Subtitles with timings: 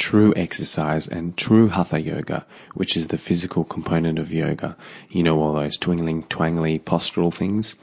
[0.00, 4.74] true exercise and true hatha yoga, which is the physical component of yoga.
[5.10, 7.74] You know, all those twinkling, twangly postural things.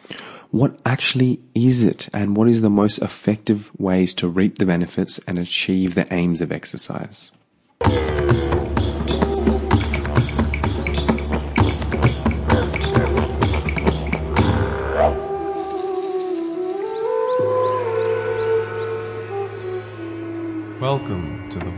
[0.49, 5.19] What actually is it and what is the most effective ways to reap the benefits
[5.27, 7.31] and achieve the aims of exercise?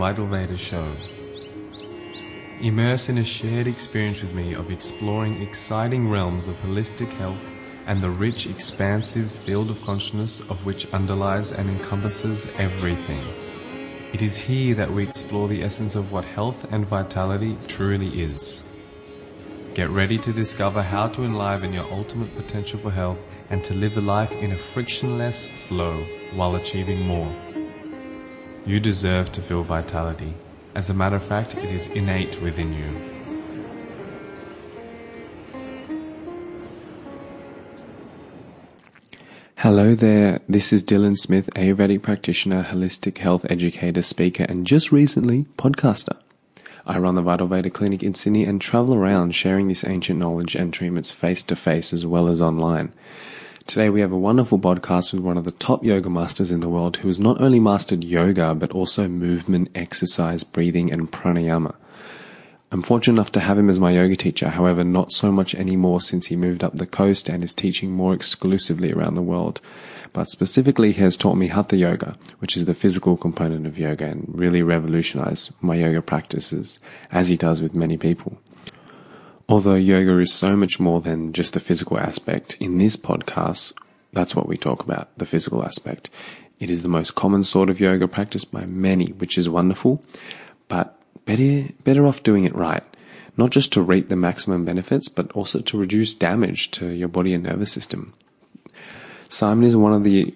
[0.10, 0.96] The Vital Veda Show.
[2.62, 7.38] Immerse in a shared experience with me of exploring exciting realms of holistic health
[7.86, 13.24] and the rich, expansive field of consciousness of which underlies and encompasses everything.
[14.12, 18.64] It is here that we explore the essence of what health and vitality truly is.
[19.76, 23.20] Get ready to discover how to enliven your ultimate potential for health
[23.52, 26.04] and to live a life in a frictionless flow
[26.34, 27.32] while achieving more.
[28.70, 30.36] You deserve to feel vitality.
[30.76, 32.86] As a matter of fact, it is innate within you.
[39.56, 45.48] Hello there, this is Dylan Smith, Ayurvedic practitioner, holistic health educator, speaker, and just recently,
[45.58, 46.20] podcaster.
[46.86, 50.54] I run the Vital Veda Clinic in Sydney and travel around sharing this ancient knowledge
[50.54, 52.94] and treatments face to face as well as online.
[53.70, 56.68] Today we have a wonderful podcast with one of the top yoga masters in the
[56.68, 61.76] world who has not only mastered yoga but also movement, exercise, breathing, and pranayama.
[62.72, 66.02] I'm fortunate enough to have him as my yoga teacher, however, not so much anymore
[66.02, 69.62] since he moved up the coast and is teaching more exclusively around the world.
[70.14, 74.06] But specifically, he has taught me Hatha Yoga, which is the physical component of yoga,
[74.06, 76.80] and really revolutionized my yoga practices,
[77.12, 78.40] as he does with many people.
[79.50, 83.74] Although yoga is so much more than just the physical aspect, in this podcast,
[84.14, 86.12] that's what we talk about, the physical aspect.
[86.60, 90.04] It is the most common sort of yoga practiced by many, which is wonderful,
[90.68, 92.84] but better, better off doing it right.
[93.38, 97.34] Not just to reap the maximum benefits, but also to reduce damage to your body
[97.34, 98.14] and nervous system.
[99.30, 100.32] Simon is one of the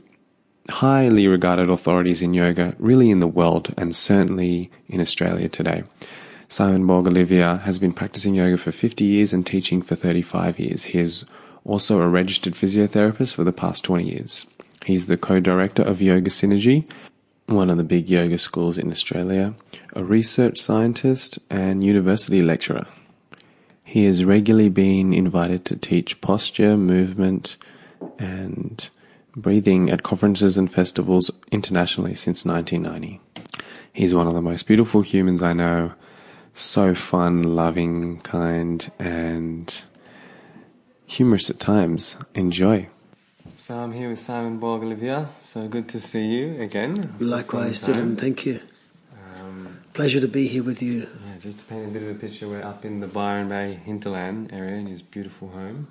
[0.71, 5.83] highly regarded authorities in yoga, really in the world, and certainly in Australia today.
[6.53, 10.83] Simon Borg Olivier has been practicing yoga for 50 years and teaching for 35 years.
[10.83, 11.25] He is
[11.65, 14.45] also a registered physiotherapist for the past 20 years.
[14.85, 16.87] He's the co-director of Yoga Synergy,
[17.47, 19.55] one of the big yoga schools in Australia,
[19.93, 22.85] a research scientist, and university lecturer.
[23.83, 27.57] He has regularly been invited to teach posture, movement,
[28.19, 28.91] and
[29.35, 33.19] breathing at conferences and festivals internationally since 1990.
[33.91, 35.93] He's one of the most beautiful humans I know,
[36.53, 39.83] so fun, loving, kind, and
[41.05, 42.17] humorous at times.
[42.35, 42.87] Enjoy.
[43.55, 45.27] So I'm here with Simon Borg Olivier.
[45.39, 47.15] So good to see you again.
[47.19, 48.17] Likewise, Dylan.
[48.17, 48.59] Thank you.
[49.37, 51.07] Um, Pleasure to be here with you.
[51.25, 53.79] Yeah, just to paint a bit of a picture, we're up in the Byron Bay
[53.85, 55.87] hinterland area in his beautiful home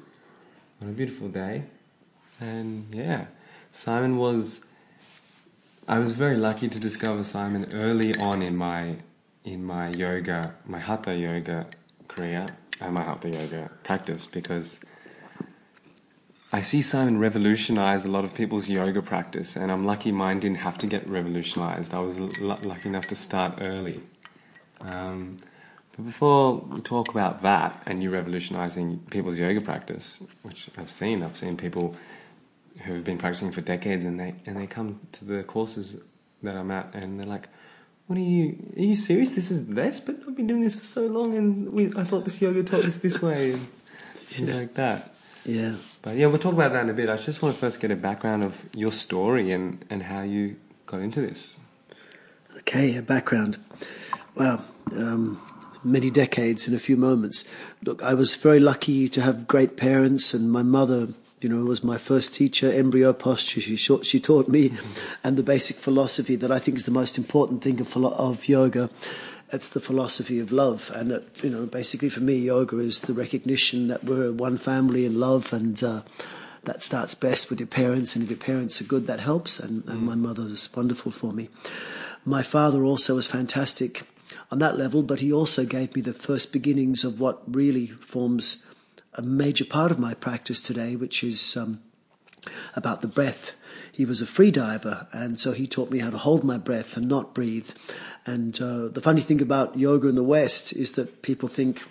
[0.80, 1.64] on a beautiful day.
[2.40, 3.26] And yeah,
[3.70, 4.66] Simon was.
[5.88, 8.96] I was very lucky to discover Simon early on in my
[9.44, 11.66] in my yoga, my hatha yoga
[12.08, 12.46] career
[12.80, 14.84] and my hatha yoga practice because
[16.54, 20.58] I see Simon revolutionize a lot of people's yoga practice, and I'm lucky mine didn't
[20.58, 21.94] have to get revolutionized.
[21.94, 24.02] I was l- lucky enough to start early.
[24.82, 25.38] Um,
[25.96, 31.22] but before we talk about that and you revolutionizing people's yoga practice, which I've seen,
[31.22, 31.96] I've seen people
[32.84, 36.02] who have been practicing for decades, and they and they come to the courses
[36.42, 37.48] that I'm at, and they're like,
[38.12, 38.74] "What are you?
[38.76, 39.30] Are you serious?
[39.30, 39.98] This is this?
[39.98, 42.84] But I've been doing this for so long, and we, I thought this yoga taught
[42.84, 43.68] us this way, and
[44.36, 44.54] yeah.
[44.54, 45.14] like that."
[45.46, 45.76] Yeah.
[46.02, 47.08] But yeah, we'll talk about that in a bit.
[47.08, 50.56] I just want to first get a background of your story and, and how you
[50.84, 51.58] got into this.
[52.58, 53.56] Okay, a background.
[54.34, 54.62] Well,
[54.94, 55.40] um,
[55.82, 57.46] many decades in a few moments.
[57.82, 61.08] Look, I was very lucky to have great parents, and my mother,
[61.42, 63.60] you know, was my first teacher, embryo posture.
[63.60, 65.16] She, she taught me, mm-hmm.
[65.24, 68.90] and the basic philosophy that I think is the most important thing of, of yoga
[69.52, 73.12] it's the philosophy of love, and that you know, basically for me, yoga is the
[73.12, 76.02] recognition that we're one family in love, and uh,
[76.64, 79.60] that starts best with your parents, and if your parents are good, that helps.
[79.60, 80.04] And, and mm.
[80.04, 81.50] my mother was wonderful for me.
[82.24, 84.04] My father also was fantastic
[84.50, 88.64] on that level, but he also gave me the first beginnings of what really forms
[89.14, 91.82] a major part of my practice today, which is um,
[92.74, 93.52] about the breath.
[93.92, 96.96] He was a free diver, and so he taught me how to hold my breath
[96.96, 97.70] and not breathe.
[98.24, 101.82] And uh, the funny thing about yoga in the West is that people think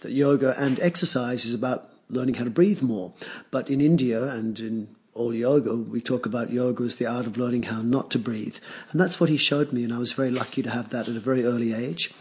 [0.00, 3.12] that yoga and exercise is about learning how to breathe more.
[3.50, 7.36] But in India and in all yoga, we talk about yoga as the art of
[7.36, 8.56] learning how not to breathe.
[8.90, 11.16] And that's what he showed me, and I was very lucky to have that at
[11.16, 12.12] a very early age.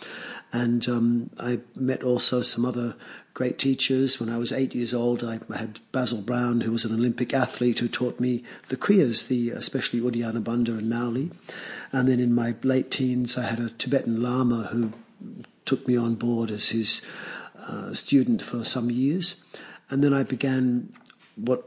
[0.52, 2.96] And um, I met also some other
[3.34, 4.20] great teachers.
[4.20, 7.80] When I was eight years old, I had Basil Brown, who was an Olympic athlete,
[7.80, 11.32] who taught me the Kriyas, the, especially Uddiyana Bandha and Nauli.
[11.92, 14.92] And then in my late teens, I had a Tibetan Lama who
[15.66, 17.08] took me on board as his
[17.60, 19.44] uh, student for some years.
[19.92, 20.92] And then I began
[21.36, 21.66] what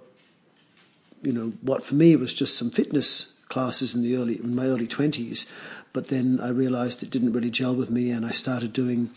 [1.23, 4.67] you know, what for me was just some fitness classes in the early in my
[4.67, 5.51] early twenties,
[5.93, 9.11] but then I realized it didn't really gel with me, and I started doing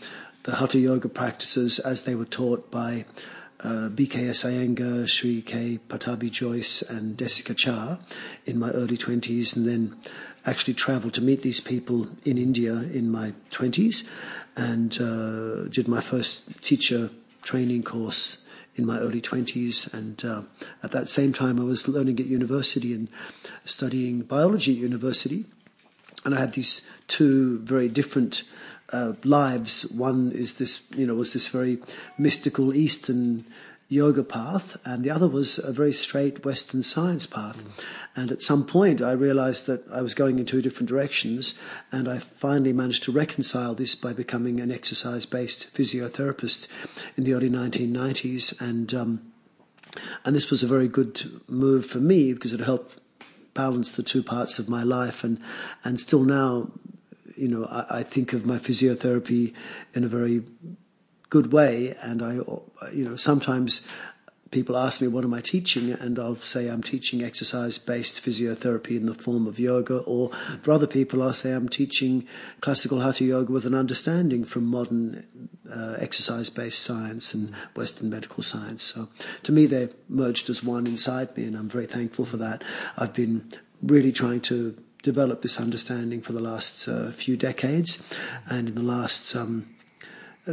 [0.44, 3.06] the hatha yoga practices as they were taught by
[3.60, 5.80] uh, BKS Iyengar, Sri K.
[5.88, 7.98] Pattabhi Jois, and Desikachar
[8.44, 9.96] in my early 20s, and then
[10.44, 14.08] actually traveled to meet these people in India in my 20s,
[14.56, 17.10] and uh, did my first teacher
[17.42, 18.45] training course
[18.76, 19.92] in my early 20s.
[19.92, 20.42] And uh,
[20.82, 23.08] at that same time, I was learning at university and
[23.64, 25.46] studying biology at university.
[26.24, 28.42] And I had these two very different
[28.92, 29.90] uh, lives.
[29.92, 31.78] One is this, you know, was this very
[32.18, 33.44] mystical Eastern
[33.88, 37.62] yoga path, and the other was a very straight Western science path.
[37.62, 37.84] Mm.
[38.16, 41.60] And at some point, I realized that I was going in two different directions,
[41.92, 46.68] and I finally managed to reconcile this by becoming an exercise based physiotherapist
[47.16, 48.60] in the early 1990s.
[48.60, 49.32] And, um,
[50.24, 52.98] and this was a very good move for me because it helped
[53.54, 55.22] balance the two parts of my life.
[55.22, 55.40] And,
[55.84, 56.72] and still now,
[57.36, 59.54] you know, I, I think of my physiotherapy
[59.94, 60.42] in a very
[61.30, 61.94] good way.
[62.02, 62.34] And I,
[62.92, 63.86] you know, sometimes
[64.50, 65.90] people ask me, what am I teaching?
[65.90, 69.98] And I'll say I'm teaching exercise based physiotherapy in the form of yoga.
[69.98, 70.30] Or
[70.62, 72.26] for other people, I'll say I'm teaching
[72.60, 75.26] classical hatha yoga with an understanding from modern
[75.70, 78.82] uh, exercise based science and Western medical science.
[78.82, 79.08] So
[79.42, 82.62] to me, they're merged as one inside me, and I'm very thankful for that.
[82.96, 83.50] I've been
[83.82, 88.16] really trying to develop this understanding for the last uh, few decades,
[88.48, 89.75] and in the last um,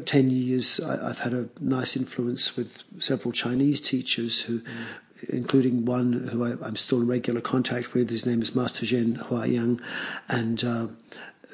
[0.01, 5.29] 10 years, I, have had a nice influence with several Chinese teachers who, mm.
[5.29, 8.09] including one who I, am still in regular contact with.
[8.09, 9.81] His name is Master Zhen Huaiyang.
[10.27, 10.87] And uh,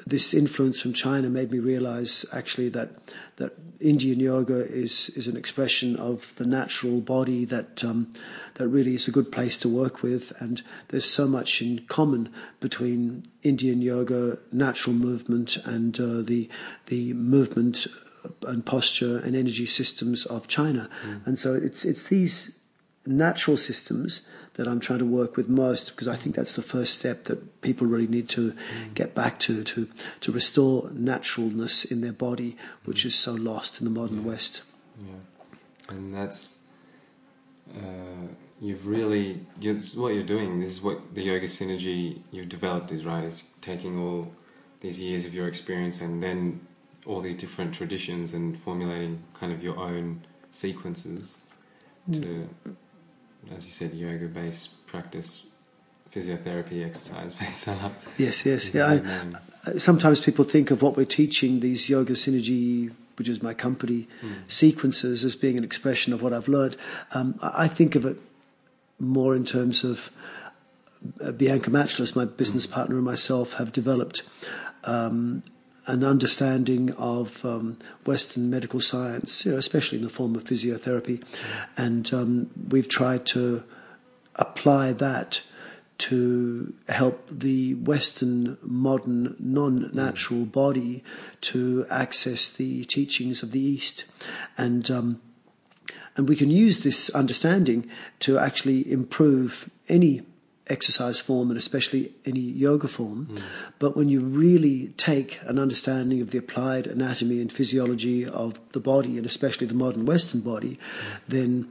[0.06, 2.90] this influence from China made me realize actually that,
[3.36, 8.10] that Indian yoga is, is an expression of the natural body that, um,
[8.54, 10.32] that really is a good place to work with.
[10.40, 16.48] And there's so much in common between Indian yoga, natural movement, and uh, the,
[16.86, 17.86] the movement
[18.46, 20.88] and posture and energy systems of China.
[21.04, 21.26] Mm.
[21.26, 22.62] And so it's it's these
[23.06, 26.98] natural systems that I'm trying to work with most because I think that's the first
[26.98, 28.94] step that people really need to mm.
[28.94, 29.88] get back to to
[30.20, 34.28] to restore naturalness in their body, which is so lost in the modern yeah.
[34.28, 34.62] West.
[34.98, 36.64] Yeah, and that's
[37.74, 38.26] uh,
[38.60, 39.46] you've really
[39.94, 40.60] what you're doing.
[40.60, 43.24] This is what the yoga synergy you've developed is right.
[43.24, 44.32] Is taking all
[44.80, 46.66] these years of your experience and then
[47.06, 51.40] all these different traditions and formulating kind of your own sequences
[52.08, 52.22] mm.
[52.22, 52.48] to,
[53.56, 55.46] as you said, yoga based practice,
[56.12, 57.68] physiotherapy, exercise based.
[58.18, 59.00] yes, yes, yeah.
[59.66, 64.08] I, sometimes people think of what we're teaching, these yoga synergy, which is my company,
[64.22, 64.32] mm.
[64.46, 66.76] sequences, as being an expression of what I've learned.
[67.14, 68.18] Um, I think of it
[68.98, 70.10] more in terms of
[71.20, 72.72] uh, Bianca Machliss, my business mm.
[72.72, 74.22] partner, and myself have developed.
[74.84, 75.42] Um,
[75.86, 81.22] an understanding of um, Western medical science, you know, especially in the form of physiotherapy,
[81.76, 83.64] and um, we've tried to
[84.36, 85.42] apply that
[85.98, 91.04] to help the Western modern non-natural body
[91.42, 94.06] to access the teachings of the East,
[94.56, 95.20] and um,
[96.16, 97.88] and we can use this understanding
[98.20, 100.22] to actually improve any
[100.70, 103.26] exercise form and especially any yoga form.
[103.26, 103.42] Mm.
[103.78, 108.80] But when you really take an understanding of the applied anatomy and physiology of the
[108.80, 111.20] body and especially the modern Western body, mm.
[111.28, 111.68] then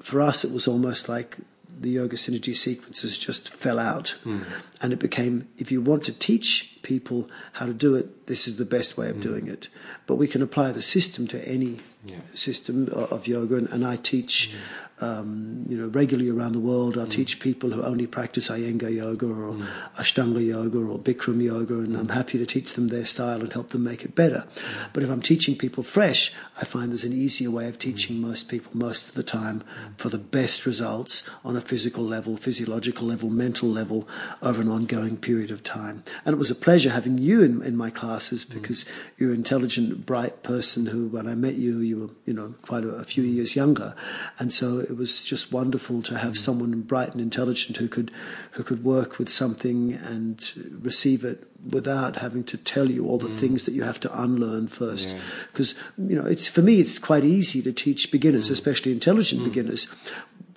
[0.00, 1.38] for us it was almost like
[1.80, 4.16] the yoga synergy sequences just fell out.
[4.24, 4.44] Mm.
[4.80, 8.56] And it became if you want to teach people how to do it, this is
[8.56, 9.22] the best way of mm.
[9.22, 9.68] doing it.
[10.06, 12.16] But we can apply the system to any yeah.
[12.34, 16.96] system of yoga, and, and I teach mm um, you know, regularly around the world.
[16.96, 17.10] I mm.
[17.10, 19.66] teach people who only practice Iyengar yoga or mm.
[19.96, 21.92] Ashtanga yoga or Bikram yoga, and.
[22.02, 24.46] I'm happy to teach them their style and help them make it better.
[24.92, 28.48] But if I'm teaching people fresh, I find there's an easier way of teaching most
[28.48, 29.62] people most of the time
[29.96, 34.08] for the best results on a physical level, physiological level, mental level
[34.40, 36.02] over an ongoing period of time.
[36.24, 38.54] And it was a pleasure pleasure having you in, in my classes mm.
[38.54, 38.86] because
[39.18, 42.82] you're an intelligent, bright person who, when I met you, you were, you know, quite
[42.82, 43.34] a, a few mm.
[43.34, 43.94] years younger.
[44.38, 46.38] And so it was just wonderful to have mm.
[46.38, 48.10] someone bright and intelligent who could,
[48.52, 50.50] who could work with something and
[50.80, 54.66] receive it without having to tell you all the things that you have to unlearn
[54.66, 55.14] first.
[55.52, 59.88] Because, you know, it's, for me, it's quite easy to teach beginners, especially intelligent beginners,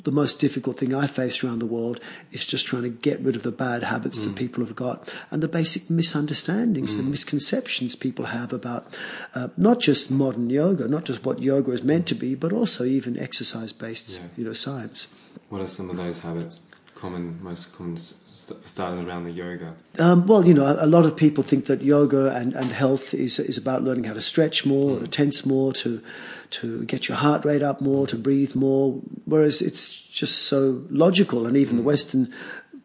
[0.06, 2.00] the most difficult thing I face around the world
[2.32, 5.44] is just trying to get rid of the bad habits that people have got and
[5.44, 8.98] the basic misunderstandings, the misconceptions people have about
[9.36, 12.84] uh, not just modern yoga, not just what yoga is meant to be, but also
[12.86, 14.28] even exercise-based, Yeah.
[14.38, 15.08] you know, science.
[15.50, 16.62] What are some of those habits?
[16.96, 19.74] Common, most common, st- started around the yoga.
[20.00, 23.14] Um, well, you know, a, a lot of people think that yoga and, and health
[23.14, 26.02] is is about learning how to stretch more, to tense more, to
[26.52, 29.02] to get your heart rate up more, to breathe more.
[29.26, 31.88] Whereas it's just so logical, and even the mm.
[31.88, 32.34] Western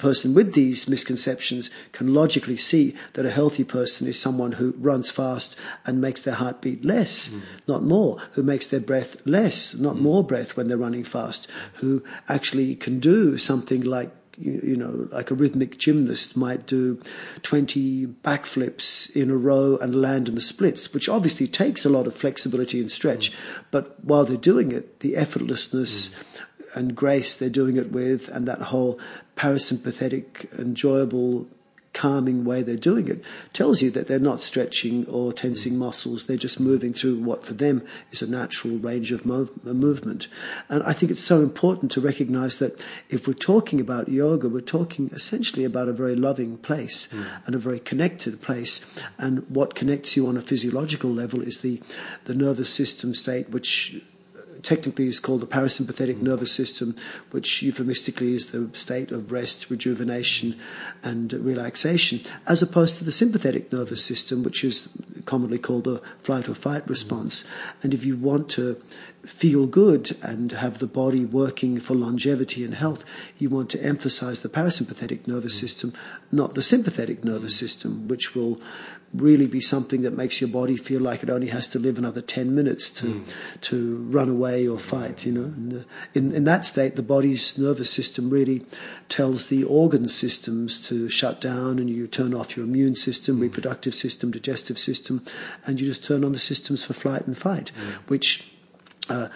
[0.01, 5.11] person with these misconceptions can logically see that a healthy person is someone who runs
[5.11, 7.41] fast and makes their heart beat less, mm.
[7.69, 10.01] not more, who makes their breath less, not mm.
[10.01, 15.09] more breath when they're running fast, who actually can do something like you, you know,
[15.13, 17.01] like a rhythmic gymnast might do
[17.43, 22.07] 20 backflips in a row and land in the splits, which obviously takes a lot
[22.07, 23.31] of flexibility and stretch.
[23.31, 23.37] Mm.
[23.71, 26.77] But while they're doing it, the effortlessness mm.
[26.77, 28.99] and grace they're doing it with, and that whole
[29.37, 31.49] parasympathetic, enjoyable,
[32.01, 36.27] calming way they're doing it, tells you that they're not stretching or tensing muscles.
[36.27, 40.27] They're just moving through what for them is a natural range of uh, movement.
[40.71, 44.63] And I think it's so important to recognize that if we're talking about yoga, we're
[44.63, 47.13] talking essentially about a very loving place
[47.45, 48.73] and a very connected place.
[49.19, 51.83] And what connects you on a physiological level is the,
[52.25, 54.01] the nervous system state, which
[54.63, 56.95] technically is called the parasympathetic nervous system,
[57.31, 60.59] which euphemistically is the state of rest, rejuvenation,
[61.03, 64.89] and relaxation, as opposed to the sympathetic nervous system, which is
[65.25, 67.49] commonly called the flight or fight response.
[67.83, 68.81] And if you want to
[69.25, 73.05] feel good and have the body working for longevity and health,
[73.39, 75.61] you want to emphasize the parasympathetic nervous mm.
[75.61, 75.93] system,
[76.33, 77.59] not the sympathetic nervous mm.
[77.59, 78.61] system, which will
[79.13, 82.23] really be something that makes your body feel like it only has to live another
[82.23, 83.35] 10 minutes to, mm.
[83.61, 85.45] to run away or fight, you know.
[85.45, 88.65] And the, in, in that state, the body's nervous system really
[89.09, 93.95] tells the organ systems to shut down and you turn off your immune system, reproductive
[93.95, 95.25] system, digestive system,
[95.67, 97.73] and you just turn on the systems for flight and fight,
[98.07, 98.55] which
[99.11, 99.29] uh,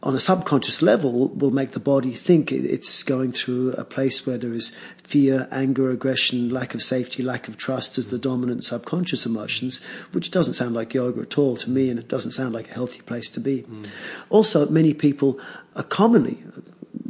[0.00, 4.38] on a subconscious level will make the body think it's going through a place where
[4.38, 9.26] there is fear, anger, aggression, lack of safety, lack of trust as the dominant subconscious
[9.26, 9.82] emotions,
[10.12, 12.74] which doesn't sound like yoga at all to me, and it doesn't sound like a
[12.74, 13.62] healthy place to be.
[13.62, 13.88] Mm.
[14.30, 15.40] Also, many people
[15.74, 16.44] are commonly,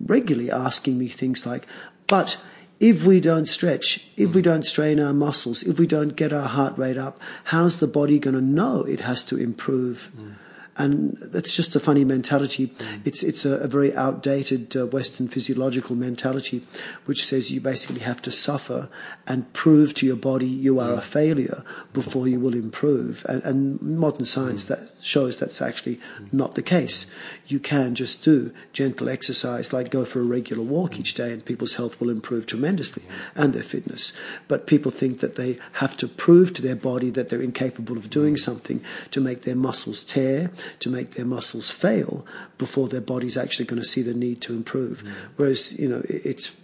[0.07, 1.67] regularly asking me things like,
[2.07, 2.43] but
[2.81, 4.45] if we don't stretch, if we mm.
[4.45, 8.19] don't strain our muscles, if we don't get our heart rate up, how's the body
[8.19, 10.11] going to know it has to improve?
[10.17, 10.37] Mm.
[10.79, 12.73] And that's just a funny mentality.
[13.05, 16.65] It's it's a, a very outdated uh, Western physiological mentality,
[17.05, 18.89] which says you basically have to suffer
[19.27, 23.27] and prove to your body you are a failure before you will improve.
[23.29, 25.99] And, and modern science that shows that's actually
[26.31, 27.13] not the case.
[27.49, 31.45] You can just do gentle exercise, like go for a regular walk each day, and
[31.45, 33.03] people's health will improve tremendously
[33.35, 34.13] and their fitness.
[34.47, 38.11] But people think that they have to prove to their body that they're incapable of
[38.11, 38.81] doing something
[39.11, 43.81] to make their muscles tear, to make their muscles fail before their body's actually going
[43.81, 45.03] to see the need to improve.
[45.03, 45.13] Mm.
[45.37, 46.59] Whereas, you know, it's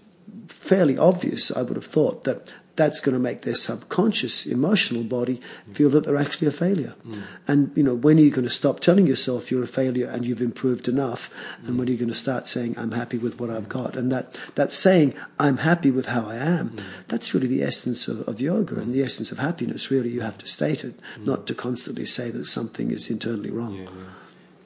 [0.49, 5.41] fairly obvious, I would have thought, that that's going to make their subconscious emotional body
[5.73, 6.95] feel that they're actually a failure.
[7.07, 7.23] Mm.
[7.47, 10.27] And, you know, when are you going to stop telling yourself you're a failure and
[10.27, 11.31] you've improved enough?
[11.63, 11.79] And mm.
[11.79, 13.97] when are you going to start saying, I'm happy with what I've got?
[13.97, 16.85] And that, that saying, I'm happy with how I am, mm.
[17.09, 19.91] that's really the essence of, of yoga and the essence of happiness.
[19.91, 23.75] Really, you have to state it, not to constantly say that something is internally wrong.
[23.75, 23.91] Yeah, yeah.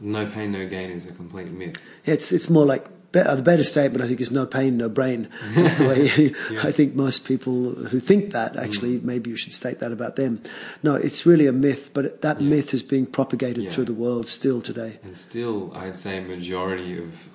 [0.00, 1.76] No pain, no gain is a complete myth.
[2.04, 4.04] It's it's more like be- the better statement.
[4.04, 5.28] I think is no pain, no brain.
[5.54, 9.04] That's the way I think most people who think that actually mm.
[9.04, 10.42] maybe you should state that about them.
[10.82, 13.70] No, it's really a myth, but that myth is being propagated Yeah.
[13.70, 14.98] through the world still today.
[15.02, 17.28] And still, I'd say majority of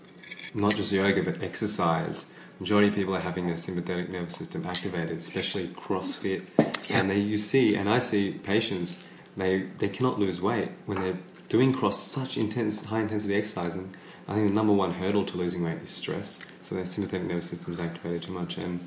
[0.53, 2.31] not just yoga but exercise.
[2.59, 6.43] Majority of people are having their sympathetic nervous system activated, especially CrossFit.
[6.89, 11.17] And they, you see, and I see patients, they they cannot lose weight when they're
[11.49, 13.75] doing cross such intense, high intensity exercise.
[13.75, 13.95] And
[14.27, 16.45] I think the number one hurdle to losing weight is stress.
[16.61, 18.57] So their sympathetic nervous system is activated too much.
[18.57, 18.79] And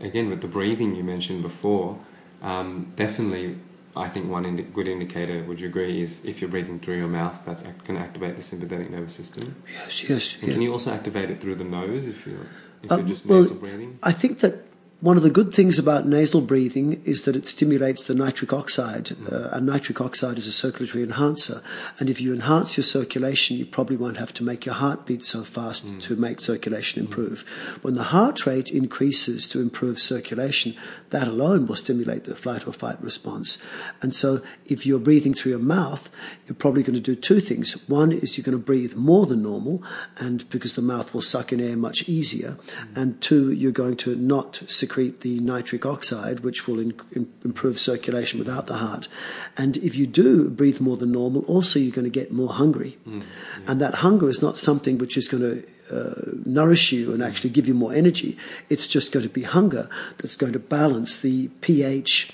[0.00, 1.98] again, with the breathing you mentioned before,
[2.42, 3.56] um, definitely,
[3.96, 7.08] I think one indi- good indicator, would you agree, is if you're breathing through your
[7.08, 9.56] mouth, that's act- going to activate the sympathetic nervous system.
[9.72, 10.34] Yes, yes.
[10.40, 10.52] And yeah.
[10.54, 12.46] can you also activate it through the nose if you're,
[12.82, 13.98] if Uh, you're just well, nasal breathing?
[14.02, 14.64] I think that
[15.02, 19.10] one of the good things about nasal breathing is that it stimulates the nitric oxide,
[19.32, 21.60] uh, and nitric oxide is a circulatory enhancer.
[21.98, 25.24] And if you enhance your circulation, you probably won't have to make your heart beat
[25.24, 26.00] so fast mm.
[26.02, 27.40] to make circulation improve.
[27.82, 30.74] When the heart rate increases to improve circulation,
[31.10, 33.58] that alone will stimulate the flight or fight response.
[34.02, 36.10] And so, if you're breathing through your mouth,
[36.46, 37.88] you're probably going to do two things.
[37.88, 39.82] One is you're going to breathe more than normal,
[40.18, 42.50] and because the mouth will suck in air much easier.
[42.50, 42.96] Mm.
[42.96, 44.62] And two, you're going to not
[44.92, 49.08] secrete the nitric oxide, which will in, in, improve circulation without the heart.
[49.56, 52.98] And if you do breathe more than normal, also you're going to get more hungry.
[53.08, 53.26] Mm, yeah.
[53.68, 57.50] And that hunger is not something which is going to uh, nourish you and actually
[57.50, 58.36] give you more energy.
[58.68, 62.30] It's just going to be hunger that's going to balance the pH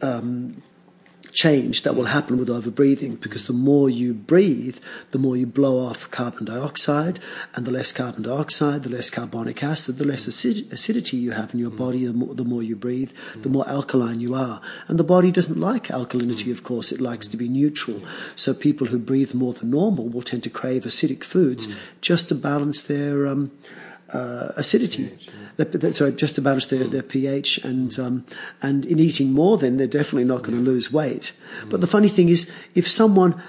[0.00, 0.62] um,
[1.38, 4.78] change that will happen with overbreathing because the more you breathe,
[5.12, 7.20] the more you blow off carbon dioxide,
[7.54, 11.54] and the less carbon dioxide, the less carbonic acid, the less acid- acidity you have
[11.54, 11.78] in your mm.
[11.78, 13.52] body, the more, the more you breathe, the mm.
[13.52, 14.60] more alkaline you are.
[14.88, 16.50] And the body doesn't like alkalinity, mm.
[16.50, 18.02] of course, it likes to be neutral.
[18.34, 21.68] So people who breathe more than normal will tend to crave acidic foods
[22.00, 23.28] just to balance their.
[23.28, 23.52] Um,
[24.12, 25.18] uh, acidity.
[25.58, 25.90] Yeah.
[25.92, 26.90] sorry, just to their, mm.
[26.90, 28.24] their pH, and um,
[28.62, 30.70] and in eating more, then they're definitely not going to yeah.
[30.70, 31.32] lose weight.
[31.62, 31.70] Mm.
[31.70, 33.40] But the funny thing is, if someone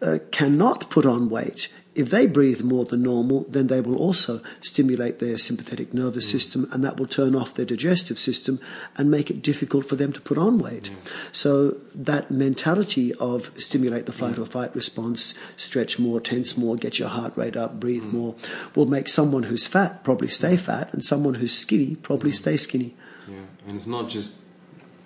[0.00, 4.40] uh, cannot put on weight, if they breathe more than normal, then they will also
[4.62, 6.32] stimulate their sympathetic nervous mm.
[6.32, 8.58] system, and that will turn off their digestive system
[8.96, 10.90] and make it difficult for them to put on weight.
[10.90, 11.12] Mm.
[11.32, 14.42] So that mentality of stimulate the fight mm.
[14.42, 18.12] or fight response, stretch more, tense more, get your heart rate up, breathe mm.
[18.12, 18.34] more,
[18.74, 22.36] will make someone who's fat probably stay fat, and someone who's skinny probably mm.
[22.36, 22.94] stay skinny.
[23.28, 24.38] Yeah, and it's not just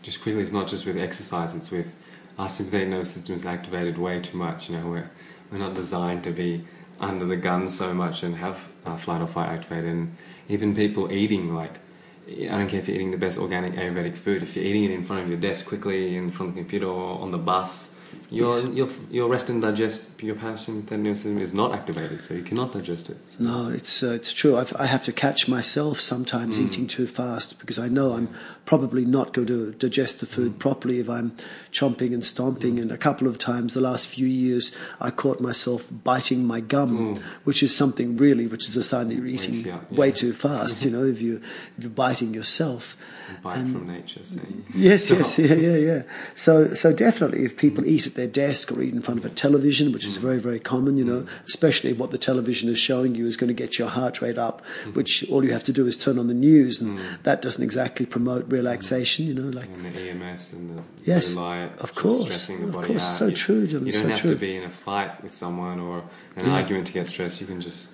[0.02, 0.40] just quickly.
[0.40, 1.56] It's not just with exercise.
[1.56, 1.92] It's with
[2.38, 4.70] our sympathetic nervous system is activated way too much.
[4.70, 5.10] You know, we're
[5.50, 6.64] we're not designed to be
[7.00, 9.90] under the gun so much and have uh, flight or fight activated.
[9.90, 10.16] And
[10.48, 11.78] even people eating, like,
[12.28, 14.90] I don't care if you're eating the best organic Ayurvedic food, if you're eating it
[14.90, 18.00] in front of your desk quickly, in front of the computer or on the bus,
[18.30, 18.66] your, yes.
[18.68, 22.72] your, your rest and digest, your parasympathetic nervous system is not activated, so you cannot
[22.72, 23.16] digest it.
[23.28, 23.44] So.
[23.44, 24.56] No, it's, uh, it's true.
[24.56, 26.66] I've, I have to catch myself sometimes mm.
[26.66, 28.28] eating too fast because I know I'm
[28.64, 30.58] probably not going to digest the food mm.
[30.58, 31.36] properly if I'm
[31.70, 32.76] chomping and stomping.
[32.76, 32.82] Mm.
[32.82, 37.16] And a couple of times the last few years, I caught myself biting my gum,
[37.16, 37.22] mm.
[37.44, 39.80] which is something really, which is a sign that you're eating yeah.
[39.90, 40.84] way too fast.
[40.84, 41.36] you know, if you
[41.76, 42.96] if you're biting yourself.
[43.42, 44.24] Bite and, from nature.
[44.24, 44.40] So.
[44.74, 46.02] Yes, yes, yeah, yeah, yeah.
[46.34, 47.88] So, so definitely, if people mm.
[47.88, 50.22] eat at their desk or eat in front of a television, which is mm.
[50.22, 51.28] very, very common, you know, mm.
[51.46, 54.64] especially what the television is showing you is going to get your heart rate up,
[54.92, 58.06] which all you have to do is turn on the news, and that doesn't exactly
[58.06, 62.72] promote relaxation, you know, like and the EMFs and the yes, light, of course, of
[62.72, 63.18] course, out.
[63.18, 64.34] so you, true, Dylan, You don't so have true.
[64.34, 66.04] to be in a fight with someone or
[66.36, 66.54] an yeah.
[66.54, 67.40] argument to get stressed.
[67.40, 67.92] You can just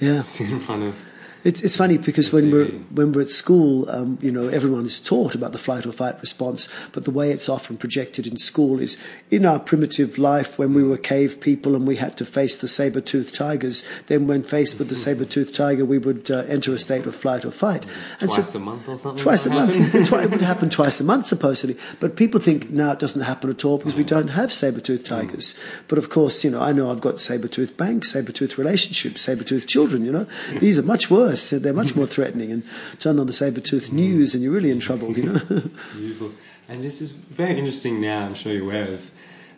[0.00, 0.22] yeah.
[0.36, 0.96] sit in front of
[1.44, 5.00] it's, it's funny because when we're when we're at school, um, you know, everyone is
[5.00, 8.80] taught about the flight or fight response, but the way it's often projected in school
[8.80, 8.96] is
[9.30, 10.90] in our primitive life when we mm.
[10.90, 13.88] were cave people and we had to face the saber-toothed tigers.
[14.08, 15.04] Then, when faced with the mm-hmm.
[15.04, 17.82] saber-toothed tiger, we would uh, enter a state of flight or fight.
[17.82, 18.24] Mm-hmm.
[18.24, 19.22] And twice so, a month or something.
[19.22, 19.94] Twice a month.
[19.94, 23.64] it would happen twice a month supposedly, but people think now it doesn't happen at
[23.64, 24.16] all because we mm-hmm.
[24.16, 25.08] don't have saber-toothed mm.
[25.08, 25.58] tigers.
[25.86, 30.04] But of course, you know, I know I've got saber-toothed bank, saber-toothed relationships, saber-toothed children.
[30.04, 30.58] You know, mm.
[30.58, 31.50] these are much worse worse.
[31.50, 32.52] They're much more threatening.
[32.52, 32.62] And
[32.98, 35.12] turn on the saber tooth news, and you're really in trouble.
[35.12, 35.38] You know.
[35.92, 36.32] Beautiful.
[36.68, 38.00] And this is very interesting.
[38.00, 39.10] Now I'm sure you're aware of.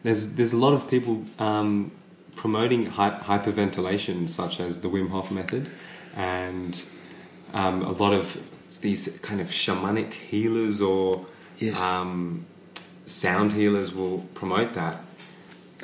[0.03, 1.93] There's there's a lot of people um,
[2.37, 5.69] promoting hy- hyperventilation, such as the Wim Hof method,
[6.17, 6.83] and
[7.53, 8.41] um, a lot of
[8.81, 11.27] these kind of shamanic healers or
[11.59, 11.81] yes.
[11.81, 12.47] um,
[13.07, 15.03] sound healers will promote that.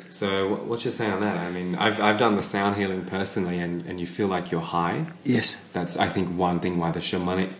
[0.09, 1.37] So, what's your say on that?
[1.37, 4.61] I mean, I've, I've done the sound healing personally, and, and you feel like you're
[4.61, 5.07] high.
[5.23, 5.63] Yes.
[5.73, 7.51] That's, I think, one thing why the shamanic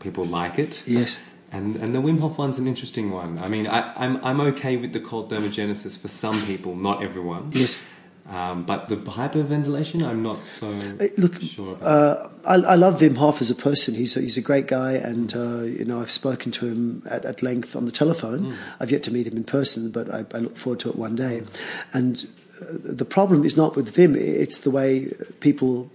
[0.00, 0.82] people like it.
[0.86, 1.18] Yes.
[1.52, 3.38] And, and the Wim Hof one's an interesting one.
[3.38, 7.50] I mean, I, I'm, I'm okay with the cold thermogenesis for some people, not everyone.
[7.52, 7.82] Yes.
[8.28, 10.68] Um, but the hyperventilation, I'm not so
[11.16, 11.78] Look, sure.
[11.80, 13.94] Uh, I, I, love Wim Hof as a person.
[13.94, 17.24] He's a, he's a great guy, and uh, you know I've spoken to him at,
[17.24, 18.52] at length on the telephone.
[18.52, 18.56] Mm.
[18.80, 21.14] I've yet to meet him in person, but I, I look forward to it one
[21.14, 21.42] day.
[21.42, 21.60] Mm.
[21.92, 22.28] And
[22.60, 25.88] uh, the problem is not with Wim; it's the way people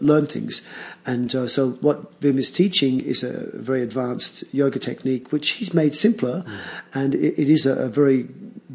[0.00, 0.66] learn things.
[1.06, 5.72] And uh, so, what Wim is teaching is a very advanced yoga technique, which he's
[5.72, 6.60] made simpler, mm.
[6.92, 8.28] and it, it is a, a very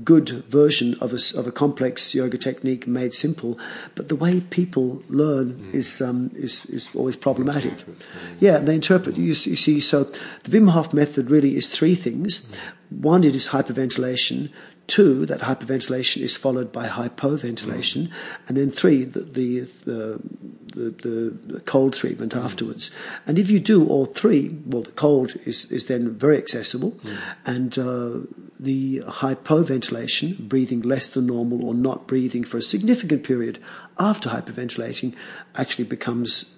[0.04, 3.58] good version of a, of a complex yoga technique made simple,
[3.96, 5.74] but the way people learn mm.
[5.74, 7.74] is, um, is, is always problematic.
[8.40, 9.18] Yeah, they interpret.
[9.18, 12.42] You, you, see, so the Wim Hof method really is three things.
[12.42, 13.02] Mm.
[13.02, 14.52] One, it is hyperventilation.
[14.88, 18.10] Two, that hyperventilation is followed by hypoventilation,
[18.48, 20.22] and then three, the the, the
[20.78, 22.96] the, cold treatment afterwards.
[23.26, 26.98] And if you do all three, well, the cold is, is then very accessible,
[27.46, 28.20] and uh,
[28.60, 33.60] the hypoventilation, breathing less than normal or not breathing for a significant period
[34.00, 35.16] after hyperventilating,
[35.56, 36.54] actually becomes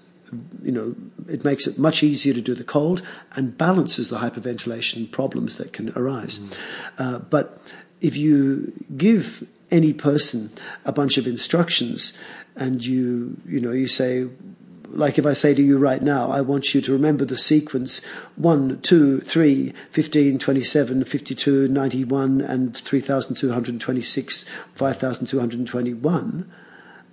[0.61, 0.95] you know,
[1.27, 3.01] it makes it much easier to do the cold
[3.35, 6.39] and balances the hyperventilation problems that can arise.
[6.39, 6.57] Mm.
[6.97, 7.61] Uh, but
[8.01, 10.49] if you give any person
[10.85, 12.17] a bunch of instructions
[12.55, 14.27] and you, you know, you say,
[14.87, 18.03] like if I say to you right now, I want you to remember the sequence
[18.37, 26.51] 1, 2, 3, 15, 27, 52, 91, and 3,226, 5,221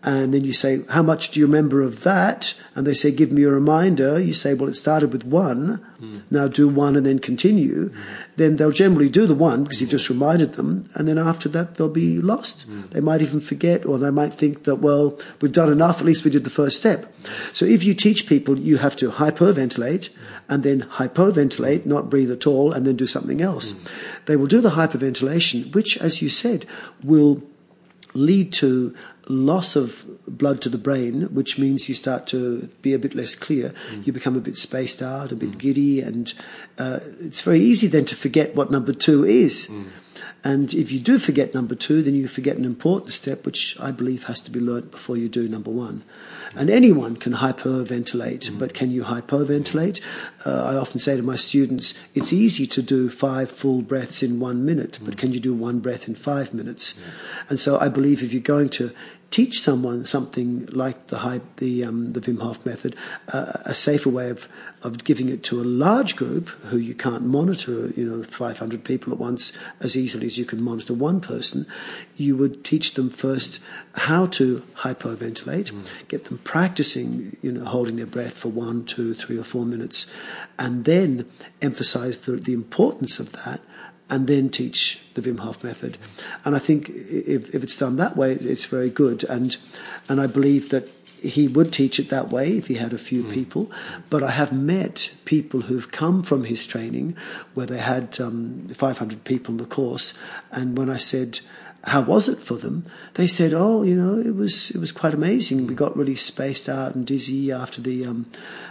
[0.03, 2.55] and then you say, How much do you remember of that?
[2.75, 4.21] And they say, Give me a reminder.
[4.21, 5.85] You say, Well, it started with one.
[6.01, 6.31] Mm.
[6.31, 7.91] Now do one and then continue.
[7.91, 7.97] Mm.
[8.37, 10.89] Then they'll generally do the one because you've just reminded them.
[10.95, 12.71] And then after that, they'll be lost.
[12.71, 12.91] Mm.
[12.91, 16.01] They might even forget, or they might think that, Well, we've done enough.
[16.01, 17.13] At least we did the first step.
[17.53, 20.11] So if you teach people, you have to hyperventilate
[20.49, 23.91] and then hypoventilate, not breathe at all, and then do something else.
[24.27, 26.67] They will do the hyperventilation, which, as you said,
[27.03, 27.43] will
[28.17, 28.95] lead to
[29.29, 33.35] loss of blood to the brain, which means you start to be a bit less
[33.35, 33.75] clear.
[33.91, 34.07] Mm.
[34.07, 35.59] You become a bit spaced out, a bit mm.
[35.59, 36.33] giddy, and
[36.79, 39.69] uh, it's very easy then to forget what number two is.
[39.71, 39.87] Mm.
[40.45, 43.91] And if you do forget number two, then you forget an important step, which I
[43.91, 46.05] believe has to be learnt before you do number one.
[46.55, 48.59] And anyone can hyperventilate, mm.
[48.59, 50.01] but can you hyperventilate?
[50.47, 54.39] Uh, I often say to my students, it's easy to do five full breaths in
[54.39, 55.05] one minute, mm.
[55.05, 57.03] but can you do one breath in five minutes?
[57.49, 58.93] And so I believe if you're going to
[59.31, 62.97] teach someone something like the high, the um, the Wim Hof method,
[63.33, 64.49] uh, a safer way of
[64.83, 69.13] of giving it to a large group who you can't monitor, you know, 500 people
[69.13, 71.67] at once as easily as you can monitor one person.
[72.17, 73.63] You would teach them first
[73.95, 76.09] how to hypoventilate, mm.
[76.09, 80.13] get them practicing, you know, holding their breath for one, two, three, or four minutes,
[80.59, 81.27] and then
[81.61, 83.61] emphasize the, the importance of that
[84.09, 85.99] and then teach the Wim Hof method.
[86.45, 89.25] And I think if, if it's done that way, it's very good.
[89.25, 89.57] And
[90.09, 90.89] and I believe that
[91.21, 93.33] he would teach it that way if he had a few mm.
[93.33, 93.71] people.
[94.11, 97.17] But I have met people who've come from his training
[97.55, 100.19] where they had um, 500 people in the course,
[100.53, 101.41] and when I said,
[101.87, 102.85] how was it for them?
[103.15, 105.69] They said, "Oh, you know, it was it was quite amazing.
[105.69, 108.27] We got really spaced out and dizzy after the um,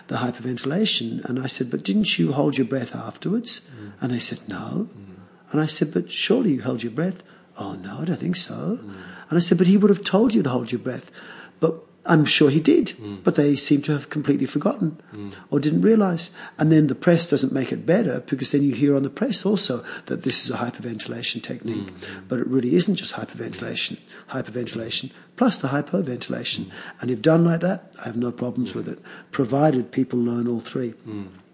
[0.08, 3.94] the hyperventilation." And I said, "But didn't you hold your breath afterwards?" Mm.
[4.02, 5.15] And they said, "No." Mm.
[5.52, 7.24] And I said, But surely you held your breath.
[7.58, 8.80] Oh, no, I don't think so.
[8.82, 8.96] Mm.
[9.30, 11.12] And I said, But he would have told you to hold your breath.
[11.60, 12.94] But I'm sure he did.
[13.02, 13.24] Mm.
[13.24, 15.34] But they seem to have completely forgotten mm.
[15.50, 16.36] or didn't realize.
[16.58, 19.46] And then the press doesn't make it better because then you hear on the press
[19.46, 21.92] also that this is a hyperventilation technique.
[22.28, 24.00] But it really isn't just hyperventilation.
[24.30, 26.70] Hyperventilation plus the hyperventilation.
[27.02, 29.00] And if done like that, I have no problems with it,
[29.32, 30.94] provided people learn all three.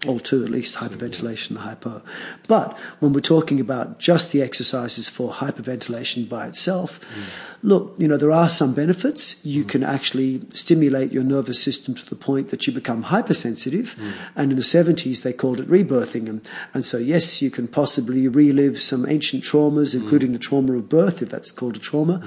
[0.08, 2.02] Or two at least, hyperventilation and hypo.
[2.48, 7.56] But when we're talking about just the exercises for hyperventilation by itself, mm.
[7.62, 9.46] look, you know, there are some benefits.
[9.46, 9.70] You mm.
[9.70, 13.96] can actually stimulate your nervous system to the point that you become hypersensitive.
[14.00, 14.14] Mm.
[14.36, 16.28] And in the 70s, they called it rebirthing.
[16.28, 16.42] And,
[16.74, 21.22] and so, yes, you can possibly relive some ancient traumas, including the trauma of birth,
[21.22, 22.24] if that's called a trauma.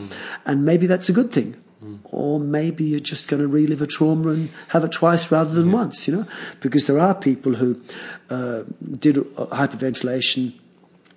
[0.47, 1.57] And maybe that's a good thing.
[2.05, 5.69] Or maybe you're just going to relive a trauma and have it twice rather than
[5.69, 5.73] yeah.
[5.73, 6.27] once, you know?
[6.61, 7.81] Because there are people who
[8.31, 8.65] uh,
[8.99, 10.55] did hyperventilation,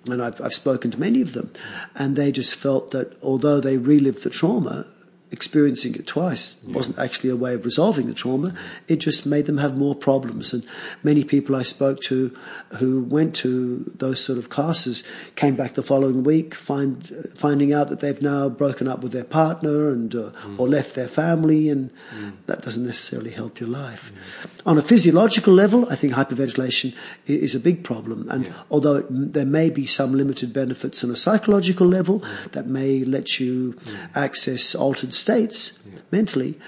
[0.08, 1.52] and I've, I've spoken to many of them,
[1.94, 4.86] and they just felt that although they relived the trauma,
[5.30, 6.74] experiencing it twice yeah.
[6.74, 8.54] wasn't actually a way of resolving the trauma.
[8.86, 10.52] It just made them have more problems.
[10.52, 10.64] And
[11.02, 12.36] many people I spoke to
[12.78, 15.04] who went to those sort of classes
[15.36, 19.24] came back the following week, find, finding out that they've now broken up with their
[19.24, 20.58] partner and uh, mm.
[20.58, 22.32] or left their family, and mm.
[22.46, 24.12] that doesn't necessarily help your life.
[24.12, 24.60] Mm.
[24.66, 26.94] On a physiological level, I think hyperventilation
[27.26, 28.28] is a big problem.
[28.30, 28.52] And yeah.
[28.70, 32.52] although it, there may be some limited benefits on a psychological level mm.
[32.52, 34.16] that may let you mm.
[34.16, 36.00] access altered states yeah.
[36.10, 36.58] mentally,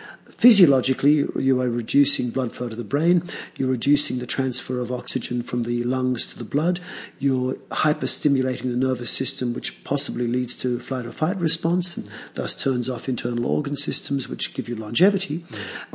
[0.41, 3.23] physiologically, you are reducing blood flow to the brain,
[3.57, 6.81] you're reducing the transfer of oxygen from the lungs to the blood,
[7.19, 12.55] you're hyperstimulating the nervous system, which possibly leads to flight or fight response and thus
[12.55, 15.45] turns off internal organ systems, which give you longevity.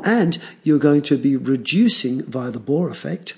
[0.04, 3.34] And you're going to be reducing, via the Bohr effect,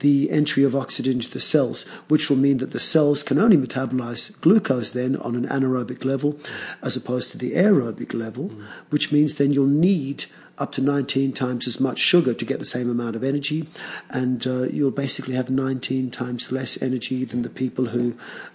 [0.00, 3.56] the entry of oxygen into the cells, which will mean that the cells can only
[3.56, 6.38] metabolize glucose then on an anaerobic level
[6.82, 8.64] as opposed to the aerobic level, mm.
[8.90, 10.26] which means then you'll need
[10.58, 13.68] up to 19 times as much sugar to get the same amount of energy,
[14.10, 18.14] and uh, you'll basically have 19 times less energy than the people who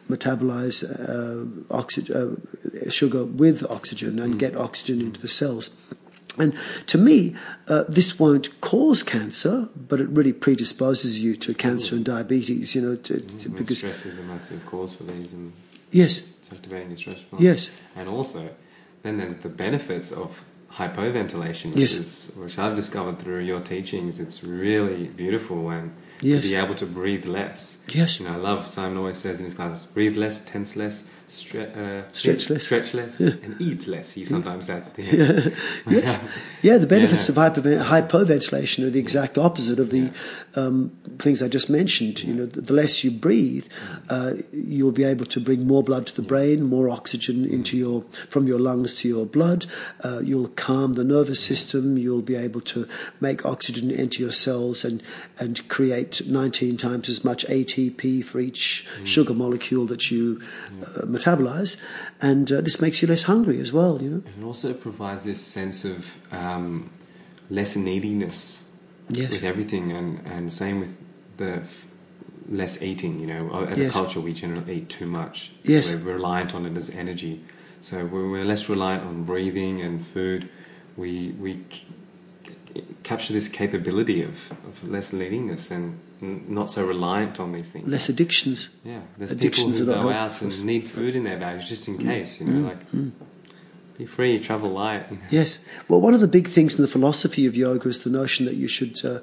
[0.10, 4.40] metabolize uh, oxy- uh, sugar with oxygen and mm.
[4.40, 5.80] get oxygen into the cells.
[6.38, 6.56] And
[6.88, 7.36] to me,
[7.68, 12.76] uh, this won't cause cancer, but it really predisposes you to cancer and diabetes.
[12.76, 15.54] You know, to, to, because stress is a massive cause for these, and
[15.92, 17.44] yes, it's activating your stress response.
[17.44, 18.50] Yes, and also
[19.04, 21.94] then there's the benefits of hypoventilation, which yes.
[21.94, 24.20] is which I've discovered through your teachings.
[24.20, 26.44] It's really beautiful and yes.
[26.44, 27.84] to be able to breathe less.
[27.90, 31.10] Yes, you know, I love Simon always says in his class, breathe less, tense less,
[31.28, 33.32] stre- uh, stretch less, stretch less, yeah.
[33.44, 34.12] and eat less.
[34.12, 36.20] He sometimes says yes,
[36.62, 36.78] yeah.
[36.78, 37.46] The benefits yeah.
[37.46, 40.12] of hypoventilation are the exact opposite of the yeah.
[40.56, 42.24] um, things I just mentioned.
[42.24, 43.68] You know, the, less you breathe,
[44.10, 48.04] uh, you'll be able to bring more blood to the brain, more oxygen into your
[48.30, 49.66] from your lungs to your blood.
[50.04, 51.98] Uh, you'll calm the nervous system.
[51.98, 52.88] You'll be able to
[53.20, 55.02] make oxygen enter your cells and
[55.40, 59.06] and create 19 times as much ATP for each mm.
[59.06, 60.42] sugar molecule that you
[60.86, 61.82] uh, metabolize,
[62.22, 64.02] and uh, this makes you less hungry as well.
[64.02, 66.90] You know, and also provides this sense of um,
[67.50, 68.72] less neediness
[69.10, 69.32] yes.
[69.32, 70.98] with everything, and and same with
[71.38, 71.64] the
[72.50, 73.20] less eating.
[73.20, 73.90] You know, as yes.
[73.90, 75.52] a culture, we generally eat too much.
[75.64, 77.44] Yes, we're reliant on it as energy.
[77.82, 80.50] So we're less reliant on breathing and food.
[80.96, 81.64] We we
[83.04, 87.88] capture this capability of, of less neediness and not so reliant on these things.
[87.88, 88.70] Less addictions.
[88.84, 91.98] Yeah, there's addictions people who go out and need food in their bags just in
[91.98, 92.04] mm.
[92.04, 92.40] case.
[92.40, 92.70] You know, mm.
[92.70, 93.12] like mm.
[93.98, 95.06] be free, travel light.
[95.30, 95.64] Yes.
[95.88, 98.56] Well, one of the big things in the philosophy of yoga is the notion that
[98.56, 99.20] you should uh,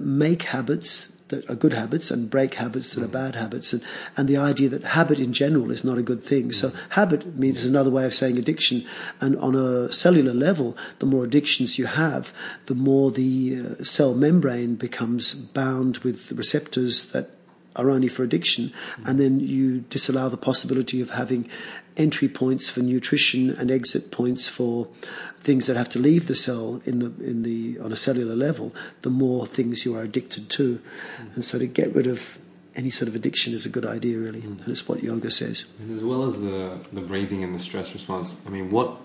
[0.00, 3.04] make habits that are good habits and break habits that mm.
[3.04, 3.82] are bad habits, and,
[4.16, 6.50] and the idea that habit in general is not a good thing.
[6.50, 6.54] Mm.
[6.54, 8.84] So, habit means another way of saying addiction.
[9.20, 12.32] And on a cellular level, the more addictions you have,
[12.66, 17.30] the more the uh, cell membrane becomes bound with receptors that
[17.76, 19.08] are only for addiction, mm.
[19.08, 21.48] and then you disallow the possibility of having
[21.96, 24.88] entry points for nutrition and exit points for
[25.36, 28.74] things that have to leave the cell in the in the on a cellular level,
[29.02, 30.80] the more things you are addicted to,
[31.18, 31.34] mm.
[31.34, 32.38] and so to get rid of
[32.74, 34.58] any sort of addiction is a good idea, really, mm.
[34.60, 35.66] and it's what yoga says.
[35.80, 38.96] And as well as the the breathing and the stress response, I mean, what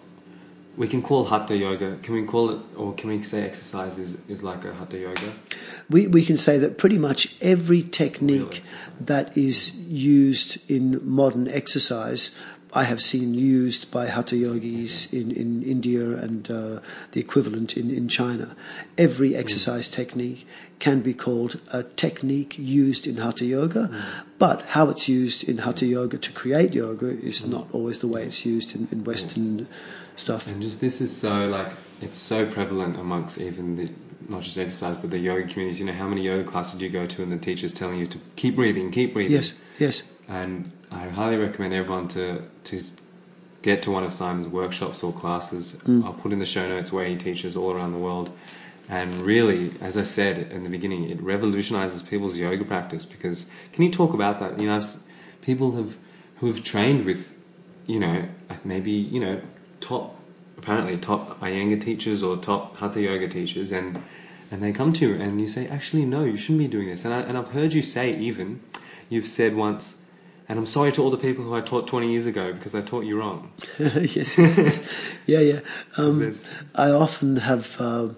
[0.78, 1.98] we can call hatha yoga.
[2.04, 5.34] Can we call it, or can we say exercise is, is like a hatha yoga?
[5.90, 8.62] We, we can say that pretty much every technique
[9.00, 12.38] that is used in modern exercise
[12.74, 17.90] I have seen used by hatha yogis in, in India and uh, the equivalent in,
[17.90, 18.56] in China.
[18.98, 19.38] Every mm.
[19.38, 19.94] exercise mm.
[19.94, 20.46] technique
[20.80, 24.24] can be called a technique used in hatha yoga, mm.
[24.38, 27.52] but how it's used in hatha yoga to create yoga is mm.
[27.52, 29.68] not always the way it's used in, in Western yes.
[30.20, 30.48] Stuff.
[30.48, 33.90] And just this is so like it's so prevalent amongst even the
[34.30, 35.80] not just exercise but the yoga communities.
[35.80, 38.08] You know, how many yoga classes do you go to and the teacher's telling you
[38.08, 39.36] to keep breathing, keep breathing?
[39.36, 40.12] Yes, yes.
[40.28, 42.84] And I highly recommend everyone to to
[43.62, 45.76] get to one of Simon's workshops or classes.
[45.86, 46.06] Mm.
[46.06, 48.32] I'll put in the show notes where he teaches all around the world.
[48.90, 53.84] And really, as I said in the beginning, it revolutionizes people's yoga practice because can
[53.84, 54.60] you talk about that?
[54.60, 54.82] You know,
[55.42, 55.98] people have
[56.38, 57.36] who have trained with,
[57.86, 58.30] you know,
[58.64, 59.42] maybe you know,
[59.80, 60.16] top
[60.58, 64.04] apparently top Iyengar teachers or top Hatha yoga teachers, and
[64.52, 67.04] and they come to you and you say, actually, no, you shouldn't be doing this.
[67.04, 68.62] And I, and I've heard you say even,
[69.10, 70.08] you've said once
[70.50, 72.82] and I'm sorry to all the people who I taught 20 years ago because I
[72.82, 73.52] taught you wrong.
[73.80, 74.90] yes, yes, yes,
[75.26, 75.60] yeah, yeah.
[75.98, 76.34] Um,
[76.74, 78.10] I often have uh,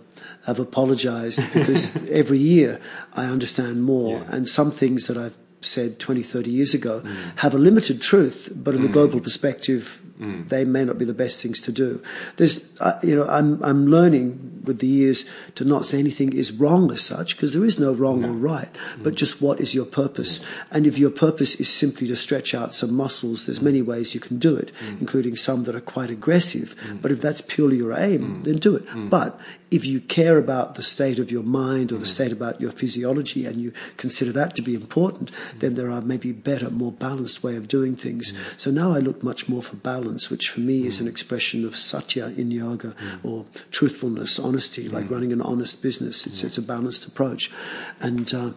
[0.45, 2.79] have apologized because every year
[3.13, 4.35] I understand more, yeah.
[4.35, 7.37] and some things that I've said 20, 30 years ago mm.
[7.37, 8.83] have a limited truth, but in mm.
[8.83, 10.47] the global perspective, mm.
[10.49, 12.01] they may not be the best things to do.
[12.37, 16.51] There's, uh, you know, I'm, I'm learning with the years to not say anything is
[16.51, 18.29] wrong as such, because there is no wrong no.
[18.29, 19.03] or right, mm.
[19.03, 20.45] but just what is your purpose.
[20.71, 24.21] And if your purpose is simply to stretch out some muscles, there's many ways you
[24.21, 24.99] can do it, mm.
[25.01, 26.75] including some that are quite aggressive.
[26.87, 27.01] Mm.
[27.01, 28.85] But if that's purely your aim, then do it.
[29.09, 29.39] But
[29.71, 33.45] if you care about the state of your mind or the state about your physiology
[33.45, 37.55] and you consider that to be important, then there are maybe better, more balanced way
[37.55, 38.33] of doing things.
[38.33, 38.59] Mm.
[38.59, 41.09] So now I look much more for balance, which for me is an mm.
[41.09, 43.25] expression of satya in yoga mm.
[43.25, 46.25] or truthfulness, honesty, like running an honest business.
[46.27, 47.51] It's, it's a balanced approach.
[47.99, 48.51] And, uh,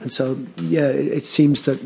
[0.00, 1.80] and so, yeah, it seems that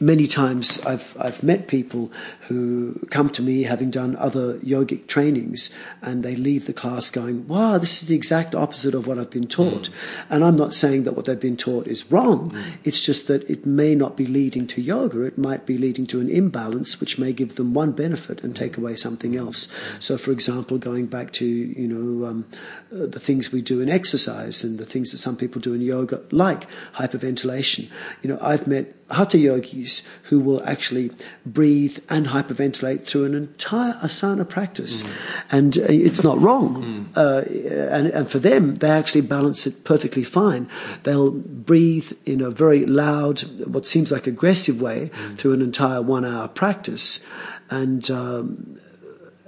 [0.00, 2.10] many times I've I've met people
[2.48, 7.46] who come to me having done other yogic trainings and they leave the class going,
[7.46, 9.92] "Wow, this is the exact opposite of what I've been taught." Mm.
[10.30, 12.50] And I'm not saying that what they've been taught is wrong.
[12.50, 12.62] Mm.
[12.84, 15.22] It's just that it may not be leading to yoga.
[15.22, 18.76] It might be leading to an imbalance which may give them one benefit and take
[18.76, 19.68] away something else.
[20.00, 22.46] So for example, going back to, you know, um,
[22.92, 25.80] uh, the things we do in exercise and the things that some people do in
[25.80, 27.90] yoga like hyperventilation.
[28.22, 29.83] You know, I've met hatha yogis
[30.24, 31.10] who will actually
[31.44, 35.02] breathe and hyperventilate through an entire asana practice.
[35.02, 35.12] Mm.
[35.50, 37.10] And uh, it's not wrong.
[37.14, 37.16] Mm.
[37.16, 40.68] Uh, and, and, for them, they actually balance it perfectly fine.
[41.02, 45.38] They'll breathe in a very loud, what seems like aggressive way mm.
[45.38, 47.26] through an entire one hour practice.
[47.70, 48.78] And, um,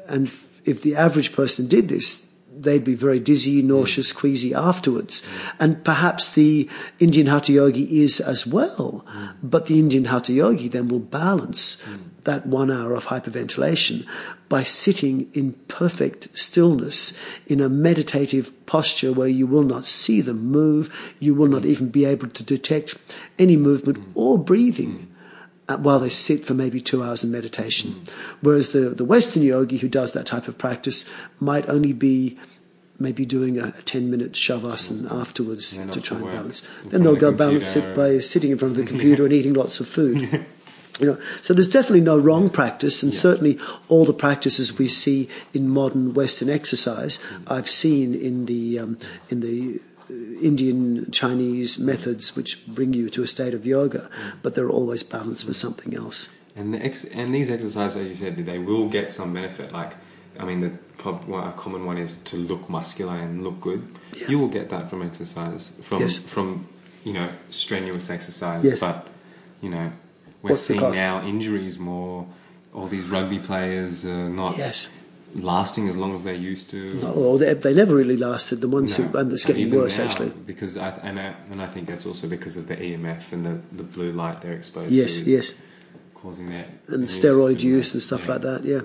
[0.09, 0.31] and
[0.65, 2.26] if the average person did this,
[2.57, 5.27] they'd be very dizzy, nauseous, queasy afterwards.
[5.61, 9.05] And perhaps the Indian Hatha Yogi is as well.
[9.43, 11.85] But the Indian Hatha Yogi then will balance
[12.25, 14.07] that one hour of hyperventilation
[14.49, 20.47] by sitting in perfect stillness in a meditative posture where you will not see them
[20.47, 21.15] move.
[21.19, 22.97] You will not even be able to detect
[23.39, 25.09] any movement or breathing
[25.69, 27.91] while they sit for maybe two hours in meditation.
[27.91, 28.11] Mm.
[28.41, 32.39] Whereas the, the Western yogi who does that type of practice might only be
[32.99, 36.67] maybe doing a, a 10 minute shavasana afterwards to try and balance.
[36.87, 39.81] Then they'll go balance it by sitting in front of the computer and eating lots
[39.81, 40.45] of food.
[40.99, 43.19] You know, so there's definitely no wrong practice, and yeah.
[43.19, 47.53] certainly all the practices we see in modern Western exercise, mm.
[47.53, 48.99] I've seen in the um,
[49.29, 54.11] in the Indian Chinese methods which bring you to a state of yoga,
[54.43, 56.35] but they're always balanced with something else.
[56.55, 59.73] And the ex- and these exercises, as you said, they will get some benefit.
[59.73, 59.93] Like,
[60.39, 60.73] I mean, the
[61.05, 63.87] well, a common one is to look muscular and look good.
[64.13, 64.29] Yeah.
[64.29, 66.19] You will get that from exercise, from yes.
[66.19, 66.67] from
[67.05, 68.65] you know strenuous exercise.
[68.65, 68.81] Yes.
[68.81, 69.07] But
[69.61, 69.93] you know,
[70.43, 72.27] we're What's seeing now injuries more.
[72.75, 74.95] All these rugby players are not yes
[75.35, 76.95] lasting as long as they used to.
[76.95, 78.61] No, well, they, they never really lasted.
[78.61, 80.31] The ones no, who and it's getting worse now, actually.
[80.31, 83.77] Because I, and I, and I think that's also because of the EMF and the,
[83.77, 85.19] the blue light they're exposed yes, to.
[85.19, 85.55] Yes, yes.
[86.15, 88.33] Causing that and steroid use and stuff yeah.
[88.33, 88.65] like that.
[88.65, 88.81] Yeah,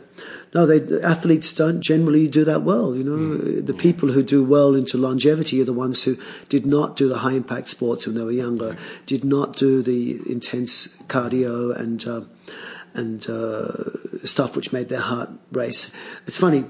[0.53, 2.93] no, they athletes don't generally do that well.
[2.93, 3.81] You know, mm, the yeah.
[3.81, 6.17] people who do well into longevity are the ones who
[6.49, 8.79] did not do the high impact sports when they were younger, yeah.
[9.05, 12.05] did not do the intense cardio and.
[12.05, 12.21] Uh,
[12.93, 13.67] and uh,
[14.25, 15.95] stuff which made their heart race.
[16.27, 16.61] It's funny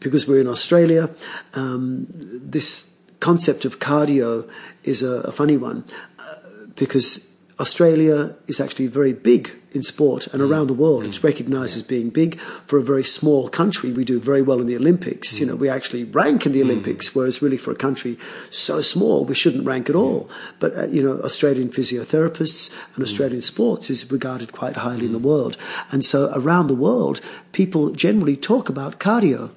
[0.00, 1.10] because we're in Australia.
[1.54, 4.48] Um, this concept of cardio
[4.84, 5.84] is a, a funny one
[6.18, 6.34] uh,
[6.74, 7.31] because
[7.62, 10.50] Australia is actually very big in sport and mm.
[10.50, 11.04] around the world.
[11.04, 11.08] Mm.
[11.08, 12.40] It's recognized as being big.
[12.66, 15.28] For a very small country, we do very well in the Olympics.
[15.36, 15.40] Mm.
[15.40, 16.64] You know, we actually rank in the mm.
[16.64, 18.18] Olympics, whereas really for a country
[18.50, 20.28] so small, we shouldn't rank at all.
[20.58, 23.08] But, uh, you know, Australian physiotherapists and mm.
[23.08, 25.56] Australian sports is regarded quite highly in the world.
[25.92, 27.20] And so around the world,
[27.52, 29.52] people generally talk about cardio.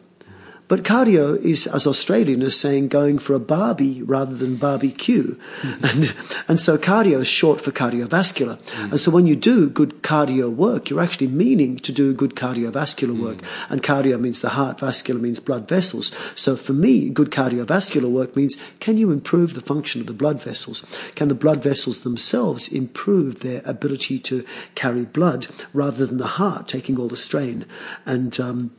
[0.67, 5.35] But cardio is as Australian as saying going for a barbie rather than barbecue.
[5.61, 5.85] Mm-hmm.
[5.85, 6.15] And,
[6.47, 8.57] and so cardio is short for cardiovascular.
[8.57, 8.91] Mm-hmm.
[8.91, 13.19] And so when you do good cardio work, you're actually meaning to do good cardiovascular
[13.19, 13.37] work.
[13.37, 13.73] Mm-hmm.
[13.73, 16.15] And cardio means the heart, vascular means blood vessels.
[16.35, 20.41] So for me, good cardiovascular work means can you improve the function of the blood
[20.41, 20.83] vessels?
[21.13, 26.67] Can the blood vessels themselves improve their ability to carry blood rather than the heart
[26.67, 27.65] taking all the strain?
[28.05, 28.71] And, um,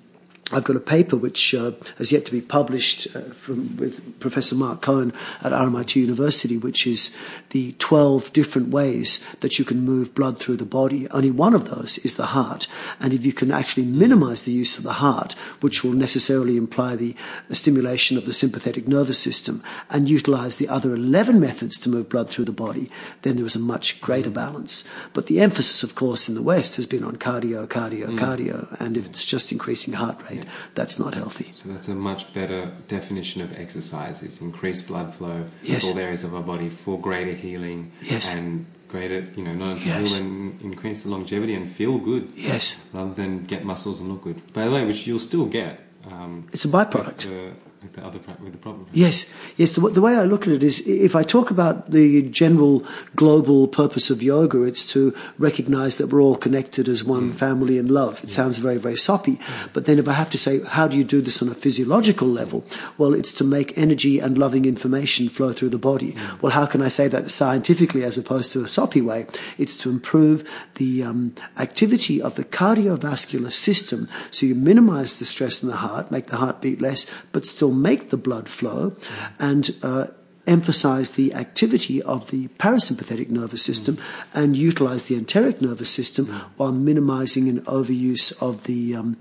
[0.52, 4.54] I've got a paper which uh, has yet to be published uh, from, with Professor
[4.54, 7.18] Marc Cohen at RMIT University, which is
[7.50, 11.10] the 12 different ways that you can move blood through the body.
[11.10, 12.68] Only one of those is the heart.
[13.00, 15.32] And if you can actually minimize the use of the heart,
[15.62, 17.16] which will necessarily imply the,
[17.48, 22.08] the stimulation of the sympathetic nervous system, and utilize the other 11 methods to move
[22.08, 22.88] blood through the body,
[23.22, 24.88] then there is a much greater balance.
[25.12, 28.18] But the emphasis, of course, in the West has been on cardio, cardio, mm.
[28.20, 30.35] cardio, and if it's just increasing heart rate,
[30.74, 31.52] that's not healthy.
[31.54, 34.22] So that's a much better definition of exercise.
[34.22, 35.84] It's increased blood flow yes.
[35.84, 38.34] to all areas of our body for greater healing yes.
[38.34, 40.10] and greater, you know, not only yes.
[40.10, 42.32] heal and increase the longevity and feel good.
[42.34, 42.80] Yes.
[42.92, 44.52] Rather than get muscles and look good.
[44.52, 45.82] By the way, which you'll still get.
[46.10, 48.86] Um, it's a byproduct with the other with the problem.
[48.92, 49.72] Yes, yes.
[49.72, 52.84] The, the, way I look at it is, if I talk about the general
[53.14, 57.34] global purpose of yoga, it's to recognize that we're all connected as one mm.
[57.34, 58.22] family in love.
[58.24, 58.30] It mm.
[58.30, 59.72] sounds very very soppy, mm.
[59.72, 62.28] but then if I have to say, how do you do this on a physiological
[62.28, 62.64] level?
[62.98, 66.12] Well, it's to make energy and loving information flow through the body.
[66.12, 66.42] Mm.
[66.42, 69.26] Well, how can I say that scientifically as opposed to a soppy way?
[69.58, 75.62] It's to improve the um, activity of the cardiovascular system, so you minimize the stress
[75.62, 78.96] in the heart, make the heart beat less, but still make the blood flow
[79.38, 80.06] and uh,
[80.46, 83.98] emphasize the activity of the parasympathetic nervous system
[84.32, 86.26] and utilize the enteric nervous system
[86.56, 89.16] while minimizing an overuse of the um,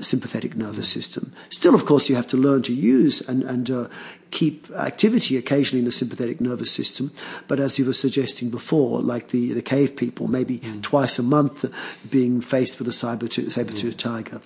[0.00, 1.32] sympathetic nervous system.
[1.50, 3.88] Still, of course, you have to learn to use and, and uh,
[4.30, 7.10] keep activity occasionally in the sympathetic nervous system.
[7.46, 10.82] But as you were suggesting before, like the, the cave people, maybe mm.
[10.82, 11.64] twice a month
[12.10, 14.24] being faced with a saber-tooth, saber-toothed mm.
[14.24, 14.40] tiger.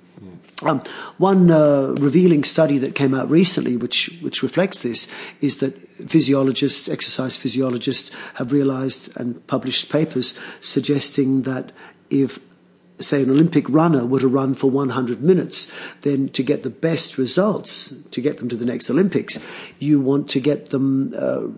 [0.64, 0.80] Um,
[1.18, 5.76] one uh, revealing study that came out recently, which which reflects this, is that
[6.08, 11.72] physiologists, exercise physiologists, have realised and published papers suggesting that
[12.10, 12.38] if
[13.02, 15.72] say an Olympic runner were to run for 100 minutes,
[16.02, 19.38] then to get the best results, to get them to the next Olympics,
[19.78, 21.48] you want to get them uh,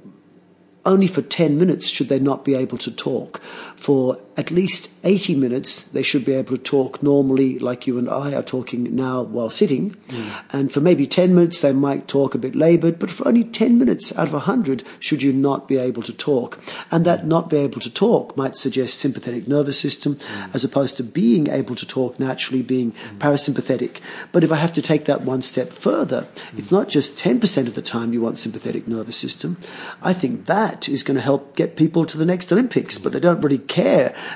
[0.84, 3.40] only for 10 minutes should they not be able to talk.
[3.84, 8.08] For at least 80 minutes, they should be able to talk normally, like you and
[8.08, 9.90] I are talking now while sitting.
[10.08, 10.44] Mm.
[10.52, 13.78] And for maybe 10 minutes, they might talk a bit labored, but for only 10
[13.78, 16.58] minutes out of 100, should you not be able to talk.
[16.90, 20.54] And that not be able to talk might suggest sympathetic nervous system, mm.
[20.54, 23.18] as opposed to being able to talk naturally, being mm.
[23.18, 24.00] parasympathetic.
[24.32, 26.58] But if I have to take that one step further, hmm.
[26.58, 29.58] it's not just 10% of the time you want sympathetic nervous system.
[30.02, 33.20] I think that is going to help get people to the next Olympics, but they
[33.20, 33.73] don't really care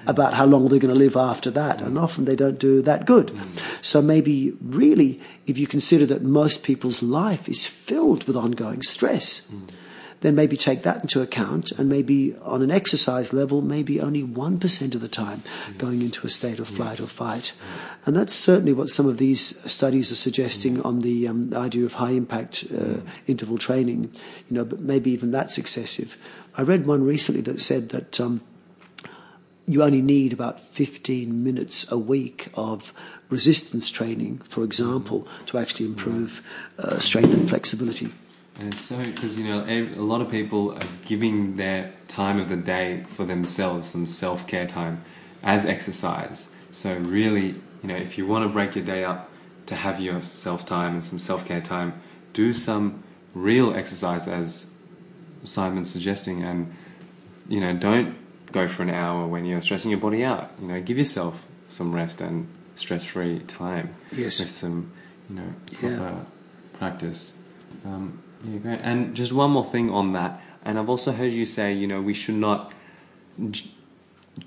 [0.06, 1.80] about how long they're going to live after that.
[1.80, 3.30] And often they don't do that good.
[3.80, 9.52] So maybe really, if you consider that most people's life is filled with ongoing stress,
[10.20, 14.94] then maybe take that into account and maybe on an exercise level, maybe only 1%
[14.94, 15.42] of the time
[15.78, 17.52] going into a state of flight or fight.
[18.04, 21.94] And that's certainly what some of these studies are suggesting on the um, idea of
[21.94, 24.10] high impact uh, interval training.
[24.48, 26.18] You know, but maybe even that's excessive.
[26.56, 28.40] I read one recently that said that um,
[29.68, 32.94] you only need about 15 minutes a week of
[33.28, 36.42] resistance training, for example, to actually improve
[36.78, 38.08] uh, strength and flexibility.
[38.58, 42.48] And it's so because you know a lot of people are giving their time of
[42.48, 45.04] the day for themselves, some self care time,
[45.42, 46.56] as exercise.
[46.70, 49.30] So really, you know, if you want to break your day up
[49.66, 52.00] to have your self time and some self care time,
[52.32, 53.04] do some
[53.34, 54.74] real exercise as
[55.44, 56.74] Simon's suggesting, and
[57.48, 58.16] you know, don't
[58.52, 60.50] go for an hour when you're stressing your body out.
[60.60, 63.94] You know, give yourself some rest and stress-free time.
[64.12, 64.38] Yes.
[64.38, 64.92] With some,
[65.28, 66.78] you know, proper yeah.
[66.78, 67.40] practice.
[67.84, 68.80] Um, yeah, great.
[68.82, 70.40] And just one more thing on that.
[70.64, 72.72] And I've also heard you say, you know, we should not
[73.50, 73.70] j-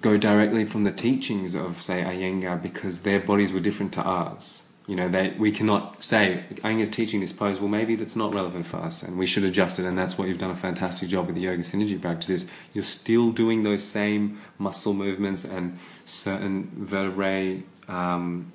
[0.02, 4.70] go directly from the teachings of, say, Iyengar because their bodies were different to ours
[4.92, 8.66] you know, they, we cannot say, Iyengar's teaching this pose, well, maybe that's not relevant
[8.66, 9.86] for us and we should adjust it.
[9.86, 12.52] And that's what you've done a fantastic job with the yoga synergy practices.
[12.74, 18.52] You're still doing those same muscle movements and certain vertebrae, um,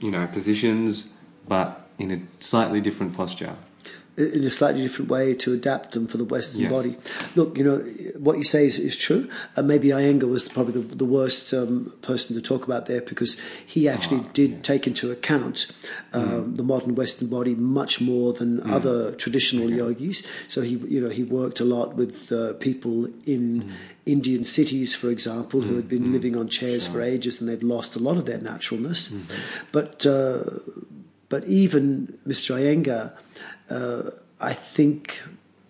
[0.00, 1.14] you know, positions,
[1.48, 3.56] but in a slightly different posture
[4.16, 6.70] in a slightly different way to adapt them for the Western yes.
[6.70, 6.96] body.
[7.34, 7.78] Look, you know,
[8.16, 9.28] what you say is, is true.
[9.56, 13.40] And maybe Iyengar was probably the, the worst um, person to talk about there because
[13.66, 14.60] he actually oh, did yeah.
[14.62, 15.66] take into account
[16.12, 16.56] um, mm.
[16.56, 18.70] the modern Western body much more than mm.
[18.70, 20.22] other traditional yogis.
[20.46, 23.72] So he, you know, he worked a lot with uh, people in mm.
[24.06, 26.12] Indian cities, for example, who had been mm.
[26.12, 26.94] living on chairs sure.
[26.94, 29.08] for ages and they'd lost a lot of their naturalness.
[29.08, 29.66] Mm-hmm.
[29.72, 30.44] But uh,
[31.28, 32.54] but even Mr.
[32.54, 33.12] Iyengar
[33.70, 34.10] uh,
[34.40, 35.22] I think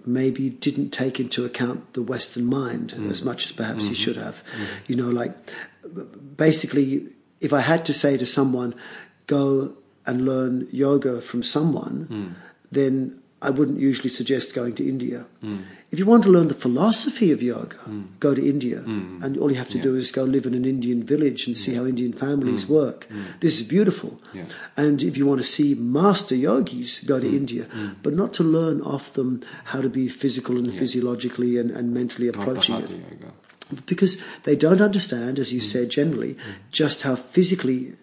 [0.06, 3.10] maybe didn't take into account the Western mind mm.
[3.10, 3.88] as much as perhaps mm-hmm.
[3.88, 4.42] he should have.
[4.44, 4.66] Mm.
[4.88, 5.34] You know, like
[6.36, 7.06] basically,
[7.40, 8.74] if I had to say to someone,
[9.26, 9.74] go
[10.06, 12.34] and learn yoga from someone, mm.
[12.70, 15.26] then I wouldn't usually suggest going to India.
[15.42, 15.64] Mm.
[15.90, 18.06] If you want to learn the philosophy of yoga, mm.
[18.18, 18.80] go to India.
[18.80, 19.22] Mm.
[19.22, 19.82] And all you have to yeah.
[19.82, 21.80] do is go live in an Indian village and see yeah.
[21.80, 22.70] how Indian families mm.
[22.70, 23.06] work.
[23.08, 23.38] Mm.
[23.40, 24.18] This is beautiful.
[24.32, 24.46] Yeah.
[24.76, 27.36] And if you want to see master yogis, go to mm.
[27.36, 27.66] India,
[28.02, 32.28] but not to learn off them how to be physical and physiologically and, and mentally
[32.28, 32.90] approaching it.
[32.90, 33.32] Yoga.
[33.86, 36.36] Because they don't understand, as you said generally,
[36.70, 37.96] just how physically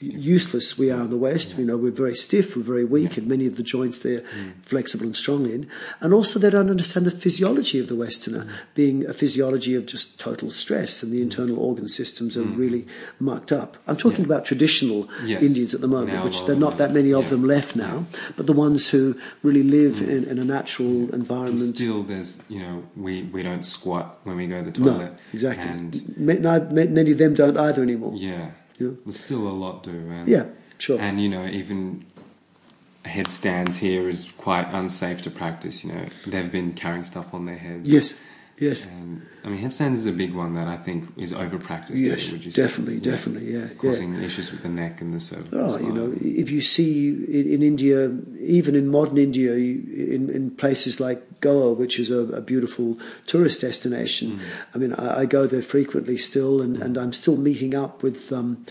[0.00, 1.58] useless we are in the West.
[1.58, 4.52] You know, we're very stiff, we're very weak, and many of the joints they're mm.
[4.62, 5.68] flexible and strong in.
[6.00, 8.50] And also, they don't understand the physiology of the Westerner, mm.
[8.74, 11.22] being a physiology of just total stress, and the mm.
[11.22, 12.56] internal organ systems are mm.
[12.56, 12.86] really
[13.18, 13.76] mucked up.
[13.86, 14.26] I'm talking yeah.
[14.26, 15.42] about traditional yes.
[15.42, 17.30] Indians at the moment, now which there are not that many of yeah.
[17.30, 20.08] them left now, but the ones who really live mm.
[20.08, 21.74] in, in, a natural environment.
[21.74, 24.98] Still, there's, you know, we, we don't squat when we go to the toilet.
[24.98, 25.68] No, exactly.
[25.68, 28.14] And many of them don't either anymore.
[28.16, 28.52] Yeah.
[28.80, 28.96] Know?
[29.04, 29.90] There's still a lot to.
[29.90, 30.46] And, yeah,
[30.78, 30.98] sure.
[31.00, 32.06] And you know, even
[33.04, 35.84] headstands here is quite unsafe to practice.
[35.84, 37.88] You know, they've been carrying stuff on their heads.
[37.88, 38.20] Yes.
[38.60, 38.84] Yes.
[38.84, 41.98] And, I mean, headstands is a big one that I think is over practiced.
[41.98, 43.10] Yes, too, definitely, say?
[43.10, 43.68] definitely, yeah.
[43.78, 44.26] Causing yeah.
[44.26, 45.48] issues with the neck and the cervix.
[45.52, 50.50] Oh, you know, if you see in, in, India, even in modern India, in, in
[50.50, 54.40] places like Goa, which is a, a beautiful tourist destination, mm.
[54.74, 58.30] I mean, I, I, go there frequently still, and, and I'm still meeting up with
[58.30, 58.66] um,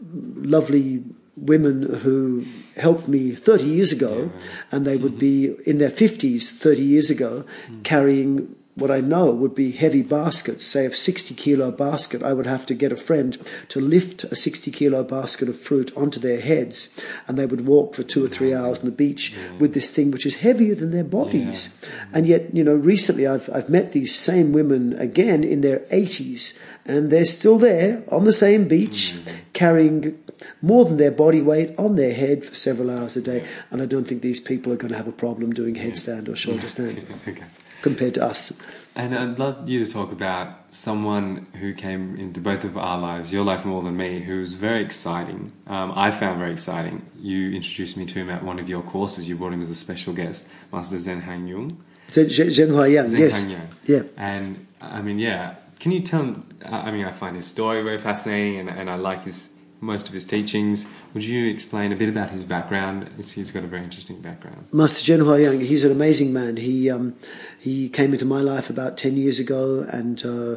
[0.00, 1.04] lovely
[1.36, 4.46] women who helped me 30 years ago, yeah.
[4.72, 5.56] and they would mm-hmm.
[5.60, 7.84] be in their 50s 30 years ago, mm.
[7.84, 12.46] carrying what I know would be heavy baskets, say a 60 kilo basket, I would
[12.46, 16.40] have to get a friend to lift a 60 kilo basket of fruit onto their
[16.40, 19.58] heads, and they would walk for two or three hours on the beach yeah.
[19.58, 21.80] with this thing which is heavier than their bodies.
[21.82, 21.88] Yeah.
[22.14, 26.60] And yet, you know, recently I've, I've met these same women again in their 80s,
[26.84, 29.34] and they're still there on the same beach, mm.
[29.52, 30.18] carrying
[30.60, 33.46] more than their body weight on their head for several hours a day.
[33.70, 36.34] And I don't think these people are going to have a problem doing headstand or
[36.34, 37.06] shoulder stand.
[37.28, 37.44] okay
[37.84, 38.58] compared to us.
[38.96, 43.32] And I'd love you to talk about someone who came into both of our lives,
[43.32, 45.52] your life more than me, who was very exciting.
[45.66, 47.04] Um, I found very exciting.
[47.18, 49.28] You introduced me to him at one of your courses.
[49.28, 51.84] You brought him as a special guest, Master Zen Hang Yung.
[52.10, 53.40] Zen, Zhen Hua Yang, Zen yes.
[53.40, 53.68] Hang Yang.
[53.84, 54.02] Yeah.
[54.16, 55.56] And I mean, yeah.
[55.80, 56.42] Can you tell?
[56.64, 59.53] I mean, I find his story very fascinating, and, and I like his
[59.84, 60.86] most of his teachings.
[61.12, 63.08] Would you explain a bit about his background?
[63.16, 64.66] He's got a very interesting background.
[64.72, 66.56] Master Hua Yang, he's an amazing man.
[66.56, 67.14] He um,
[67.58, 70.56] he came into my life about ten years ago, and uh,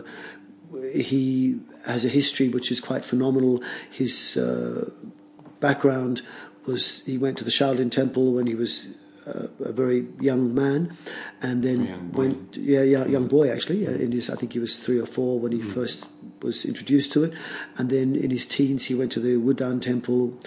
[0.93, 3.61] he has a history which is quite phenomenal.
[3.91, 4.89] His uh,
[5.59, 6.21] background
[6.65, 8.97] was he went to the Shaolin Temple when he was
[9.27, 10.95] uh, a very young man,
[11.41, 13.85] and then went yeah, yeah young boy actually.
[13.85, 15.73] In his I think he was three or four when he mm.
[15.73, 16.05] first
[16.41, 17.33] was introduced to it,
[17.77, 20.39] and then in his teens he went to the Wudang Temple,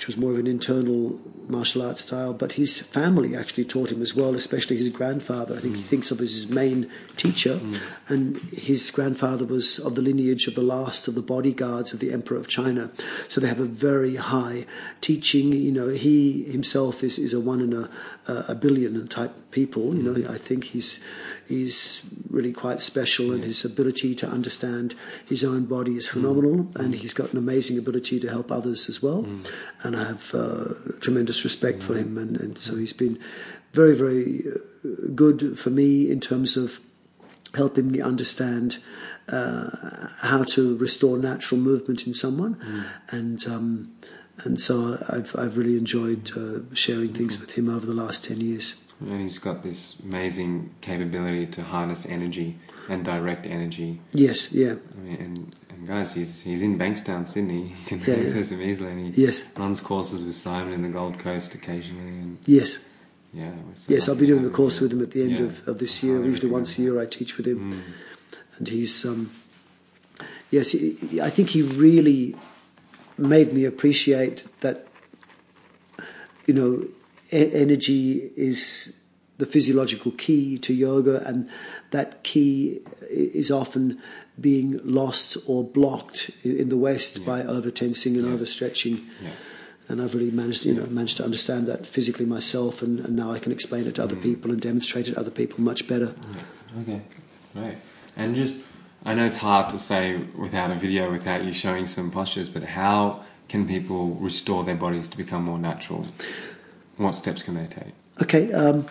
[0.00, 2.32] which was more of an internal martial arts style.
[2.32, 5.54] But his family actually taught him as well, especially his grandfather.
[5.54, 5.76] I think mm.
[5.76, 7.78] he thinks of as his main teacher, mm.
[8.08, 12.12] and his grandfather was of the lineage of the last of the bodyguards of the
[12.14, 12.90] Emperor of China.
[13.28, 14.64] So they have a very high
[15.02, 15.52] teaching.
[15.52, 17.90] You know, he himself is, is a one in a,
[18.26, 19.94] a billion type people.
[19.94, 20.30] You know, mm.
[20.30, 21.04] I think he's
[21.50, 24.94] he's really quite special, and his ability to understand
[25.26, 26.76] his own body is phenomenal, mm.
[26.76, 29.24] and he's got an amazing ability to help others as well.
[29.24, 29.50] Mm.
[29.82, 33.18] And I have uh, tremendous respect for him, and, and so he's been
[33.72, 36.80] very, very uh, good for me in terms of
[37.54, 38.78] helping me understand
[39.28, 42.84] uh, how to restore natural movement in someone, mm.
[43.10, 43.46] and.
[43.46, 43.92] Um,
[44.42, 48.40] and so I've I've really enjoyed uh, sharing things with him over the last ten
[48.40, 48.79] years.
[49.00, 54.00] And he's got this amazing capability to harness energy and direct energy.
[54.12, 54.74] Yes, yeah.
[54.92, 57.74] I mean, and, and guys, he's he's in Bankstown, Sydney.
[57.80, 58.58] You can yeah, access yeah.
[58.58, 58.90] him easily.
[58.90, 59.56] And he yes.
[59.56, 62.08] runs courses with Simon in the Gold Coast occasionally.
[62.08, 62.78] And yes.
[63.32, 63.52] Yeah.
[63.74, 65.46] So yes, I'll be doing a course with him at the end yeah.
[65.46, 66.22] of, of this year.
[66.24, 67.72] Usually once a year I teach with him.
[67.72, 67.82] Mm.
[68.58, 69.30] And he's, um,
[70.50, 72.36] yes, I think he really
[73.16, 74.86] made me appreciate that,
[76.46, 76.88] you know,
[77.30, 78.96] energy is
[79.38, 81.48] the physiological key to yoga, and
[81.90, 83.98] that key is often
[84.38, 87.26] being lost or blocked in the West yeah.
[87.26, 88.40] by over tensing and yes.
[88.40, 89.04] overstretching.
[89.22, 89.30] Yeah.
[89.88, 93.32] And I've really managed, you know, managed to understand that physically myself, and, and now
[93.32, 94.22] I can explain it to other mm.
[94.22, 96.14] people and demonstrate it to other people much better.
[96.82, 97.00] Okay,
[97.54, 97.78] right.
[98.16, 98.56] And just,
[99.04, 102.62] I know it's hard to say without a video, without you showing some postures, but
[102.62, 106.06] how can people restore their bodies to become more natural?
[107.00, 107.94] What steps can they take?
[108.20, 108.52] Okay.
[108.52, 108.86] Um,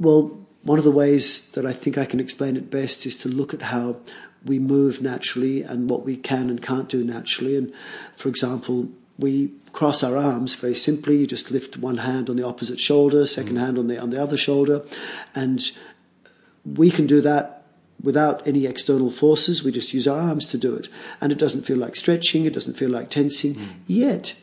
[0.00, 3.28] well, one of the ways that I think I can explain it best is to
[3.28, 3.98] look at how
[4.44, 7.56] we move naturally and what we can and can't do naturally.
[7.56, 7.72] And
[8.16, 11.18] for example, we cross our arms very simply.
[11.18, 13.60] You just lift one hand on the opposite shoulder, second mm.
[13.60, 14.84] hand on the on the other shoulder,
[15.36, 15.62] and
[16.64, 17.62] we can do that
[18.02, 19.62] without any external forces.
[19.62, 20.88] We just use our arms to do it,
[21.20, 22.44] and it doesn't feel like stretching.
[22.44, 23.54] It doesn't feel like tensing.
[23.54, 23.74] Mm.
[23.86, 24.34] Yet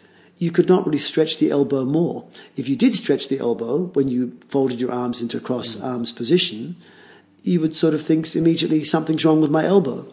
[0.42, 2.26] you could not really stretch the elbow more.
[2.58, 5.84] If you did stretch the elbow when you folded your arms into a cross mm.
[5.86, 6.78] arms position,
[7.44, 10.12] you would sort of think immediately something's wrong with my elbow.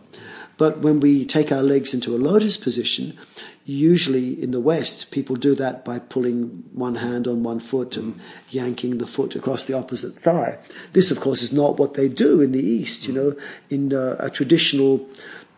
[0.59, 3.17] But when we take our legs into a lotus position,
[3.65, 8.21] usually in the West, people do that by pulling one hand on one foot and
[8.51, 10.59] yanking the foot across the opposite thigh.
[10.93, 13.09] This, of course, is not what they do in the East.
[13.09, 13.37] You know,
[13.71, 15.09] in uh, a traditional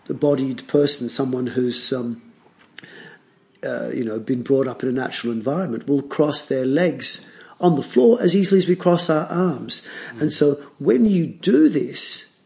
[0.08, 2.22] bodied person, someone who's um,
[3.64, 7.30] uh, you know, been brought up in a natural environment will cross their legs
[7.60, 9.86] on the floor as easily as we cross our arms.
[10.14, 10.22] Mm.
[10.22, 12.40] And so when you do this,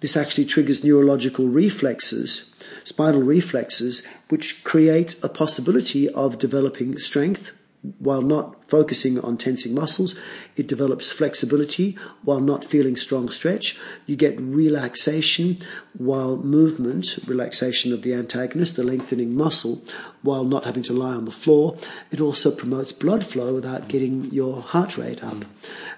[0.00, 2.54] this actually triggers neurological reflexes,
[2.84, 7.52] spinal reflexes, which create a possibility of developing strength
[7.98, 10.18] while not focusing on tensing muscles.
[10.56, 13.78] It develops flexibility while not feeling strong stretch.
[14.06, 15.58] You get relaxation
[15.96, 19.82] while movement, relaxation of the antagonist, the lengthening muscle,
[20.22, 21.76] while not having to lie on the floor.
[22.10, 25.44] It also promotes blood flow without getting your heart rate up.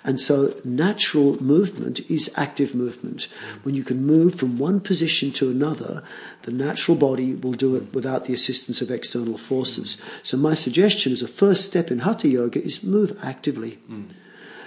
[0.04, 3.28] And so natural movement is active movement.
[3.62, 6.02] When you can move from one position to another,
[6.42, 10.00] the natural body will do it without the assistance of external forces.
[10.22, 13.78] So my suggestion as a first step in Hatha Yoga is move actively.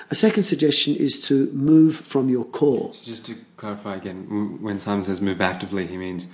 [0.09, 2.93] A second suggestion is to move from your core.
[2.93, 6.33] So just to clarify again, when Simon says move actively, he means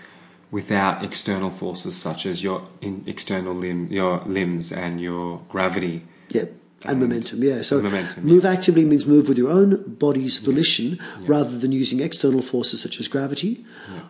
[0.49, 6.05] without external forces such as your external limb, your limbs and your gravity.
[6.29, 6.53] Yep.
[6.83, 7.61] And, and momentum, yeah.
[7.63, 8.51] So momentum, move yeah.
[8.51, 10.95] actively means move with your own body's volition yeah.
[11.21, 11.25] Yeah.
[11.27, 13.65] rather than using external forces such as gravity,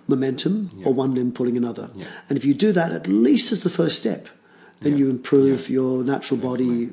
[0.08, 1.90] momentum, or one limb pulling another.
[2.30, 4.28] And if you do that at least as the first step,
[4.82, 6.92] then you improve your natural body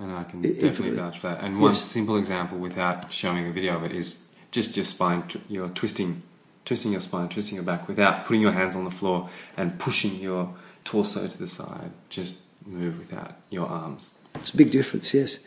[0.00, 1.42] and I can definitely vouch for that.
[1.42, 1.82] And one yes.
[1.82, 5.24] simple example, without showing a video of it, is just your spine.
[5.48, 6.22] You're twisting,
[6.64, 10.16] twisting your spine, twisting your back, without putting your hands on the floor and pushing
[10.16, 11.90] your torso to the side.
[12.08, 14.18] Just move without your arms.
[14.34, 15.44] It's a big difference, yes.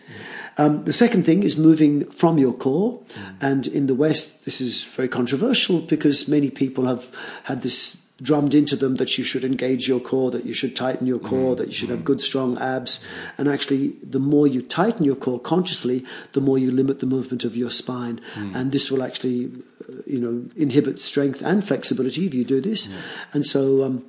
[0.58, 3.00] Um, the second thing is moving from your core.
[3.00, 3.36] Mm.
[3.42, 7.10] And in the West, this is very controversial because many people have
[7.44, 11.08] had this drummed into them that you should engage your core, that you should tighten
[11.08, 11.58] your core, mm.
[11.58, 13.06] that you should have good strong abs.
[13.38, 17.44] And actually, the more you tighten your core consciously, the more you limit the movement
[17.44, 18.22] of your spine.
[18.36, 18.56] Mm.
[18.56, 19.52] And this will actually,
[19.90, 22.88] uh, you know, inhibit strength and flexibility if you do this.
[22.88, 22.98] Yeah.
[23.34, 24.06] And so, um,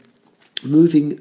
[0.62, 1.20] moving,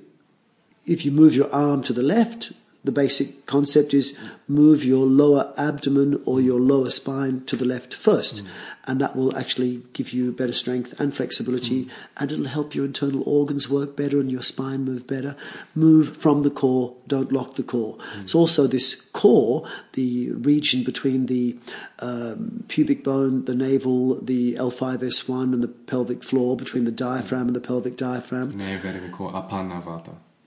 [0.86, 2.52] if you move your arm to the left,
[2.84, 4.18] the basic concept is
[4.48, 8.44] move your lower abdomen or your lower spine to the left first.
[8.44, 8.48] Mm
[8.86, 11.90] and that will actually give you better strength and flexibility, mm.
[12.18, 15.36] and it'll help your internal organs work better and your spine move better.
[15.76, 17.98] Move from the core, don't lock the core.
[17.98, 18.24] Mm.
[18.24, 21.58] It's also this core, the region between the
[22.00, 27.56] um, pubic bone, the navel, the L5S1, and the pelvic floor, between the diaphragm and
[27.56, 28.60] the pelvic diaphragm.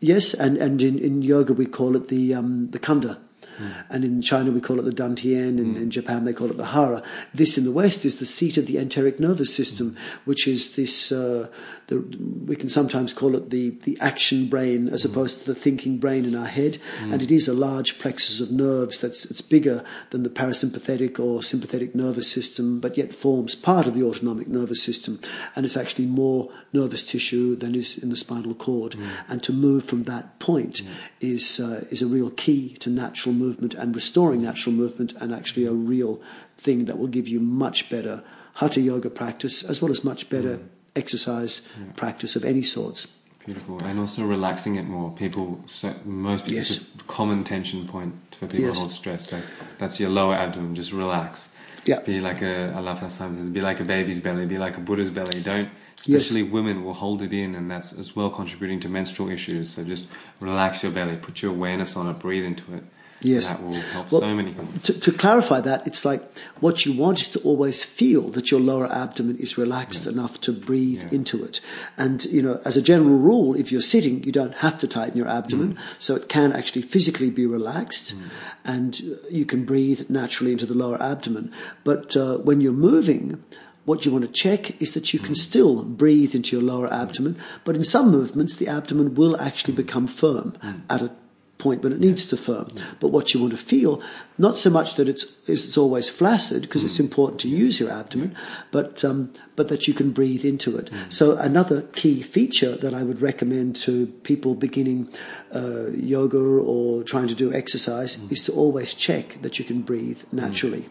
[0.04, 3.23] Yes, and, and in, in yoga we call it the um, the kanda.
[3.58, 3.84] Mm.
[3.90, 5.58] And in China, we call it the dantian.
[5.58, 5.76] In, mm.
[5.76, 7.02] in, Japan, they call it the hara.
[7.32, 9.96] This in the West is the seat of the enteric nervous system, mm.
[10.24, 11.48] which is this, uh,
[11.86, 12.00] the,
[12.46, 16.24] we can sometimes call it the, the action brain as opposed to the thinking brain
[16.24, 16.78] in our head.
[17.00, 21.42] And it is a large plexus of nerves that's it's bigger than the parasympathetic or
[21.42, 25.20] sympathetic nervous system, but yet forms part of the autonomic nervous system.
[25.54, 28.96] And it's actually more nervous tissue than is in the spinal cord.
[29.28, 30.82] And to move from that point
[31.20, 35.28] is, uh, is a real key to natural movement movement and restoring natural movement and
[35.38, 36.12] actually a real
[36.56, 38.22] thing that will give you much better
[38.54, 40.66] hatha yoga practice as well as much better mm.
[40.96, 41.92] exercise yeah.
[41.96, 43.00] practice of any sorts.
[43.44, 45.10] Beautiful, and also relaxing it more.
[45.12, 46.70] People, so most people, yes.
[46.70, 48.76] it's a common tension point for people yes.
[48.76, 49.28] who hold stress.
[49.28, 49.38] So
[49.78, 50.74] that's your lower abdomen.
[50.74, 51.52] Just relax.
[51.84, 52.00] Yeah.
[52.00, 54.80] Be like a, I love Simon says, be like a baby's belly, be like a
[54.80, 55.42] Buddha's belly.
[55.42, 55.68] Don't,
[55.98, 56.50] especially yes.
[56.50, 59.68] women will hold it in, and that's as well contributing to menstrual issues.
[59.74, 60.08] So just
[60.40, 62.84] relax your belly, put your awareness on it, breathe into it.
[63.24, 63.48] Yes.
[63.48, 64.82] That will help well, so many things.
[64.82, 66.22] To, to, clarify that, it's like
[66.60, 70.14] what you want is to always feel that your lower abdomen is relaxed yes.
[70.14, 71.16] enough to breathe yeah.
[71.18, 71.60] into it.
[71.96, 75.16] And, you know, as a general rule, if you're sitting, you don't have to tighten
[75.16, 75.74] your abdomen.
[75.74, 75.78] Mm.
[75.98, 78.22] So it can actually physically be relaxed mm.
[78.64, 79.00] and
[79.30, 81.52] you can breathe naturally into the lower abdomen.
[81.82, 83.42] But uh, when you're moving,
[83.84, 85.38] what you want to check is that you can mm.
[85.38, 90.06] still breathe into your lower abdomen, but in some movements, the abdomen will actually become
[90.06, 90.82] firm mm.
[90.88, 91.10] at a
[91.58, 92.72] point when it needs to firm.
[93.00, 94.02] But what you want to feel,
[94.38, 96.86] not so much that it's it's always flaccid because mm.
[96.86, 98.34] it's important to use your abdomen,
[98.70, 100.90] but um, but that you can breathe into it.
[100.90, 101.12] Mm.
[101.12, 105.08] So another key feature that I would recommend to people beginning
[105.54, 108.32] uh, yoga or trying to do exercise mm.
[108.32, 110.88] is to always check that you can breathe naturally.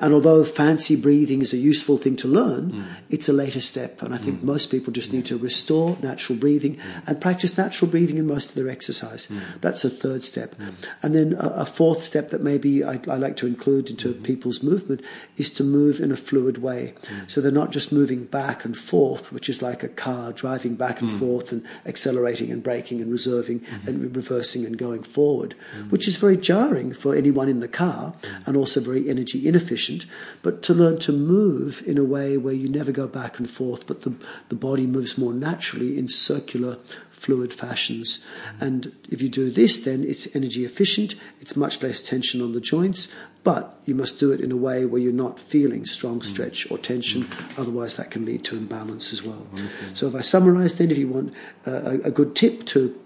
[0.00, 4.02] And although fancy breathing is a useful thing to learn, it's a later step.
[4.02, 8.18] And I think most people just need to restore natural breathing and practice natural breathing
[8.18, 9.28] in most of their exercise.
[9.60, 10.54] That's a third step.
[11.02, 14.22] And then a, a fourth step that maybe I, I like to include into mm-hmm.
[14.22, 15.00] people's movement
[15.36, 16.94] is to move in a fluid way.
[17.04, 17.30] Mm.
[17.30, 21.00] So they're not just moving back and forth, which is like a car driving back
[21.00, 21.18] and mm.
[21.18, 23.88] forth and accelerating and braking and reserving mm-hmm.
[23.88, 25.90] and reversing and going forward, mm.
[25.90, 28.46] which is very jarring for anyone in the car mm.
[28.46, 30.04] and also very energy inefficient.
[30.42, 33.86] But to learn to move in a way where you never go back and forth,
[33.86, 34.12] but the,
[34.50, 36.76] the body moves more naturally in circular
[37.24, 38.26] fluid fashions.
[38.60, 42.60] And if you do this, then it's energy efficient, it's much less tension on the
[42.60, 43.14] joints,
[43.44, 46.24] but you must do it in a way where you're not feeling strong mm.
[46.24, 49.46] stretch or tension, otherwise, that can lead to imbalance as well.
[49.94, 51.34] So, if I summarize, then, if you want
[51.66, 53.00] a, a good tip to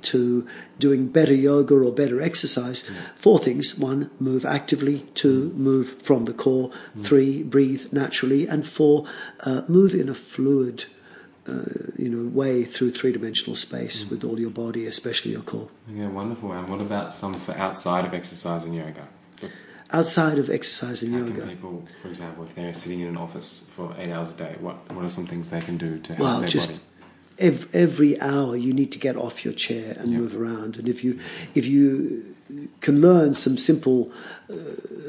[0.00, 0.46] to
[0.78, 2.88] doing better yoga or better exercise.
[3.16, 3.76] Four things.
[3.76, 5.00] One, move actively.
[5.14, 6.70] Two, move from the core.
[6.96, 8.46] Three, breathe naturally.
[8.46, 9.06] And four,
[9.44, 10.84] uh, move in a fluid,
[11.48, 15.68] uh, you know, way through three-dimensional space with all your body, especially your core.
[15.88, 16.52] Yeah, wonderful.
[16.52, 19.08] And what about some for outside of exercise and yoga?
[19.90, 23.70] Outside of exercise and How yoga, people, for example, if they're sitting in an office
[23.74, 26.20] for eight hours a day, what what are some things they can do to help
[26.28, 26.80] well, their just body?
[27.38, 30.18] ev- every hour you need to get off your chair and Yeah.
[30.18, 30.76] move around.
[30.76, 31.18] And if you
[31.54, 32.34] if you
[32.80, 34.10] can learn some simple
[34.50, 34.54] uh,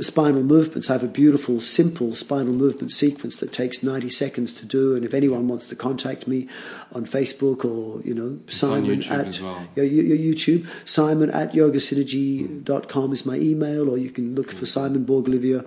[0.01, 4.65] spinal movements, I have a beautiful simple spinal movement sequence that takes 90 seconds to
[4.65, 4.95] do.
[4.95, 6.47] And if anyone wants to contact me
[6.91, 9.67] on Facebook or you know on Simon at well.
[9.75, 14.65] yeah, you- your YouTube, Simon at yogasynergy.com is my email, or you can look for
[14.65, 15.61] Simon Borg-Olivier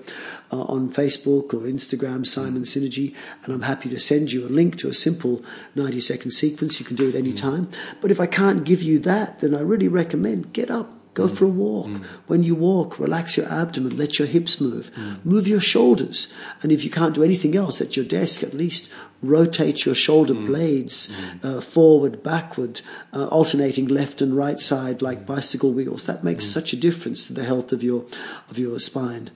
[0.53, 3.15] uh, on Facebook or Instagram, Simon Synergy,
[3.45, 5.43] and I'm happy to send you a link to a simple
[5.75, 6.81] 90 second sequence.
[6.81, 7.69] You can do it any time.
[8.01, 11.02] But if I can't give you that, then I really recommend get up.
[11.15, 11.91] Go for a walk.
[12.27, 14.91] When you walk, relax your abdomen, let your hips move,
[15.25, 16.33] move your shoulders.
[16.63, 18.93] And if you can't do anything else at your desk, at least
[19.23, 22.81] rotate your shoulder blades uh, forward, backward,
[23.13, 26.07] uh, alternating left and right side like bicycle wheels.
[26.07, 28.07] That makes such a difference to the health of your
[28.49, 29.31] of your spine.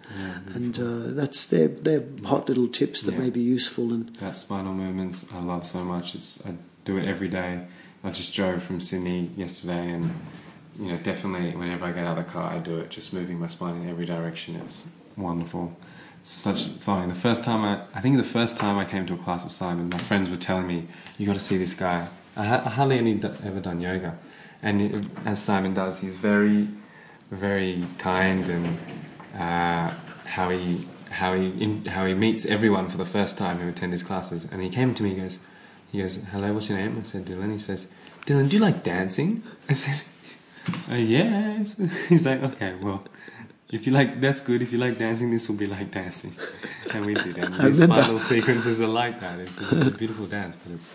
[0.54, 3.20] And uh, that's they're, they're hot little tips that Yeah.
[3.20, 3.92] may be useful.
[3.92, 6.14] And That spinal movements I love so much.
[6.14, 6.56] It's I
[6.86, 7.66] do it every day.
[8.02, 10.10] I just drove from Sydney yesterday, and
[10.78, 12.90] you know, definitely whenever I get out of the car, I do it.
[12.90, 14.56] Just moving my spine in every direction.
[14.56, 15.76] It's wonderful.
[16.20, 17.08] It's such fun.
[17.08, 19.52] The first time I, I think the first time I came to a class of
[19.52, 22.98] Simon, my friends were telling me, "You got to see this guy." I, I hardly
[22.98, 24.18] any d- ever done yoga,
[24.62, 26.68] and it, as Simon does, he's very,
[27.30, 28.78] very kind and
[29.34, 33.68] uh, how he how he in, how he meets everyone for the first time who
[33.68, 34.46] attend his classes.
[34.50, 35.38] And he came to me, he goes,
[35.90, 37.86] he goes, "Hello, what's your name?" I said, "Dylan." He says,
[38.26, 40.02] "Dylan, do you like dancing?" I said,
[40.90, 43.04] uh, "Yes." He's like, "Okay, well."
[43.68, 44.62] If you like, that's good.
[44.62, 46.36] If you like dancing, this will be like dancing,
[46.94, 47.36] and we did.
[47.36, 48.00] And these remember.
[48.00, 49.40] final sequences are like that.
[49.40, 50.94] It's, it's a beautiful dance, but it's.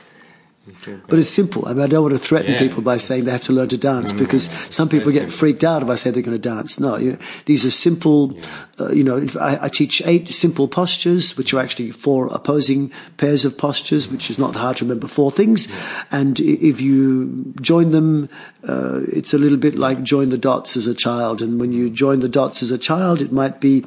[1.07, 1.68] But it's simple.
[1.68, 3.70] I mean, I don't want to threaten Yeah, people by saying they have to learn
[3.70, 6.49] to dance no, because some people get freaked out if I say they're going to
[6.49, 6.80] dance.
[6.80, 8.38] No, you these are simple.
[8.80, 13.43] Uh, you know, I, I teach eight simple postures, which are actually four opposing pairs
[13.43, 15.07] of postures, which is not hard to remember.
[15.07, 15.68] Four things,
[16.12, 18.30] and if you join them,
[18.64, 21.41] uh, it's a little bit like join the dots as a child.
[21.41, 23.84] And when you join the dots as a child, it might be,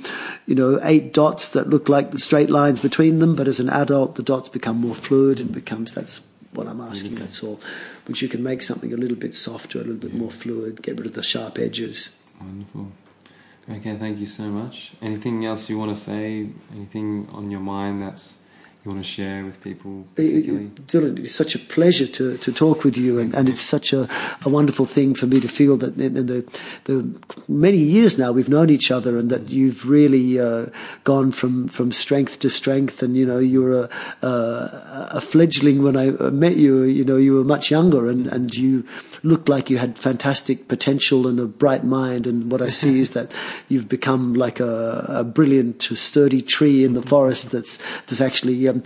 [0.46, 4.16] you know, eight dots that look like straight lines between them, but as an adult,
[4.16, 6.20] the dots become more fluid and becomes that's
[6.55, 7.61] what I'm asking, that's all.
[8.05, 10.96] But you can make something a little bit softer, a little bit more fluid, get
[10.98, 12.20] rid of the sharp edges.
[12.40, 12.92] Wonderful.
[13.68, 14.92] Okay, thank you so much.
[15.00, 16.48] Anything else you want to say?
[16.74, 18.43] Anything on your mind that's
[18.85, 20.66] you want to share with people particularly?
[20.87, 24.09] Dylan, it's such a pleasure to, to talk with you, and, and it's such a,
[24.45, 27.18] a wonderful thing for me to feel that in the, the
[27.49, 30.66] many years now we've known each other, and that you've really uh,
[31.05, 33.03] gone from, from strength to strength.
[33.03, 33.89] And you know, you were
[34.22, 36.82] a, a, a fledgling when I met you.
[36.82, 38.85] You know, you were much younger, and, and you
[39.24, 42.26] looked like you had fantastic potential and a bright mind.
[42.26, 43.32] And what I see is that
[43.68, 48.82] you've become like a, a brilliant, sturdy tree in the forest that's that's actually um,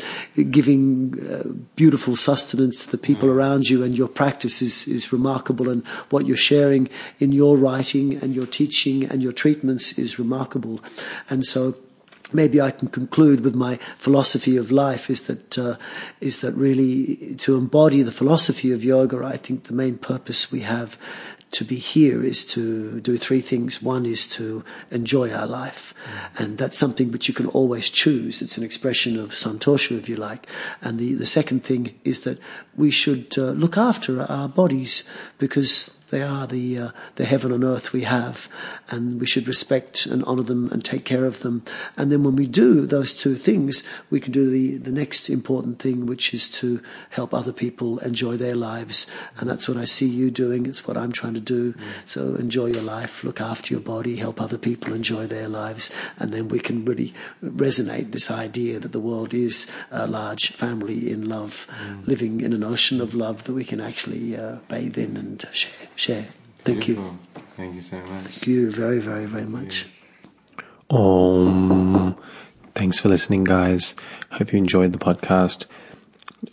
[0.51, 1.43] giving uh,
[1.77, 3.83] beautiful sustenance to the people around you.
[3.83, 8.47] And your practice is is remarkable, and what you're sharing in your writing and your
[8.47, 10.81] teaching and your treatments is remarkable.
[11.29, 11.75] And so
[12.33, 15.77] maybe I can conclude with my philosophy of life is that uh,
[16.21, 19.25] is that really to embody the philosophy of yoga.
[19.25, 20.99] I think the main purpose we have
[21.51, 23.83] to be here is to do three things.
[23.83, 25.95] One is to enjoy our life,
[26.37, 28.43] and that's something which you can always choose.
[28.43, 30.47] It's an expression of santosha, if you like.
[30.83, 32.39] And the the second thing is that
[32.77, 35.09] we should uh, look after our bodies
[35.39, 38.49] because they are the uh, the heaven and earth we have,
[38.89, 41.63] and we should respect and honour them and take care of them.
[41.97, 45.79] And then when we do those two things, we can do the the next important
[45.79, 46.81] thing, which is to
[47.11, 49.07] help other people enjoy their lives.
[49.39, 50.67] And that's what I see you doing.
[50.67, 51.75] It's what I'm trying to do.
[52.05, 56.33] So enjoy your life, look after your body, help other people enjoy their lives, and
[56.33, 61.29] then we can really resonate this idea that the world is a large family in
[61.29, 61.67] love,
[62.07, 65.89] living in an ocean of love that we can actually uh, bathe in and share.
[65.99, 66.27] Share.
[66.59, 67.19] Thank you.
[67.57, 68.27] Thank you so much.
[68.27, 69.87] Thank you very, very, very much.
[70.91, 72.17] Um,
[72.73, 73.97] thanks for listening, guys.
[74.31, 75.67] Hope you enjoyed the podcast.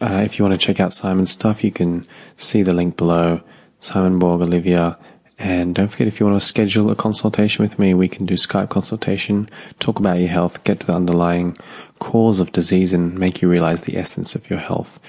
[0.02, 3.44] Uh, if you want to check out Simon's stuff, you can see the link below.
[3.80, 4.96] Simon Borg-Olivier.
[5.38, 8.34] And don't forget, if you want to schedule a consultation with me, we can do
[8.34, 9.48] Skype consultation,
[9.80, 11.56] talk about your health, get to the underlying
[12.00, 15.00] cause of disease, and make you realize the essence of your health.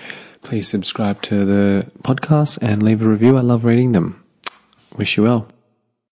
[0.42, 3.38] Please subscribe to the podcast and leave a review.
[3.38, 4.22] I love reading them.
[4.96, 5.55] Wish you well.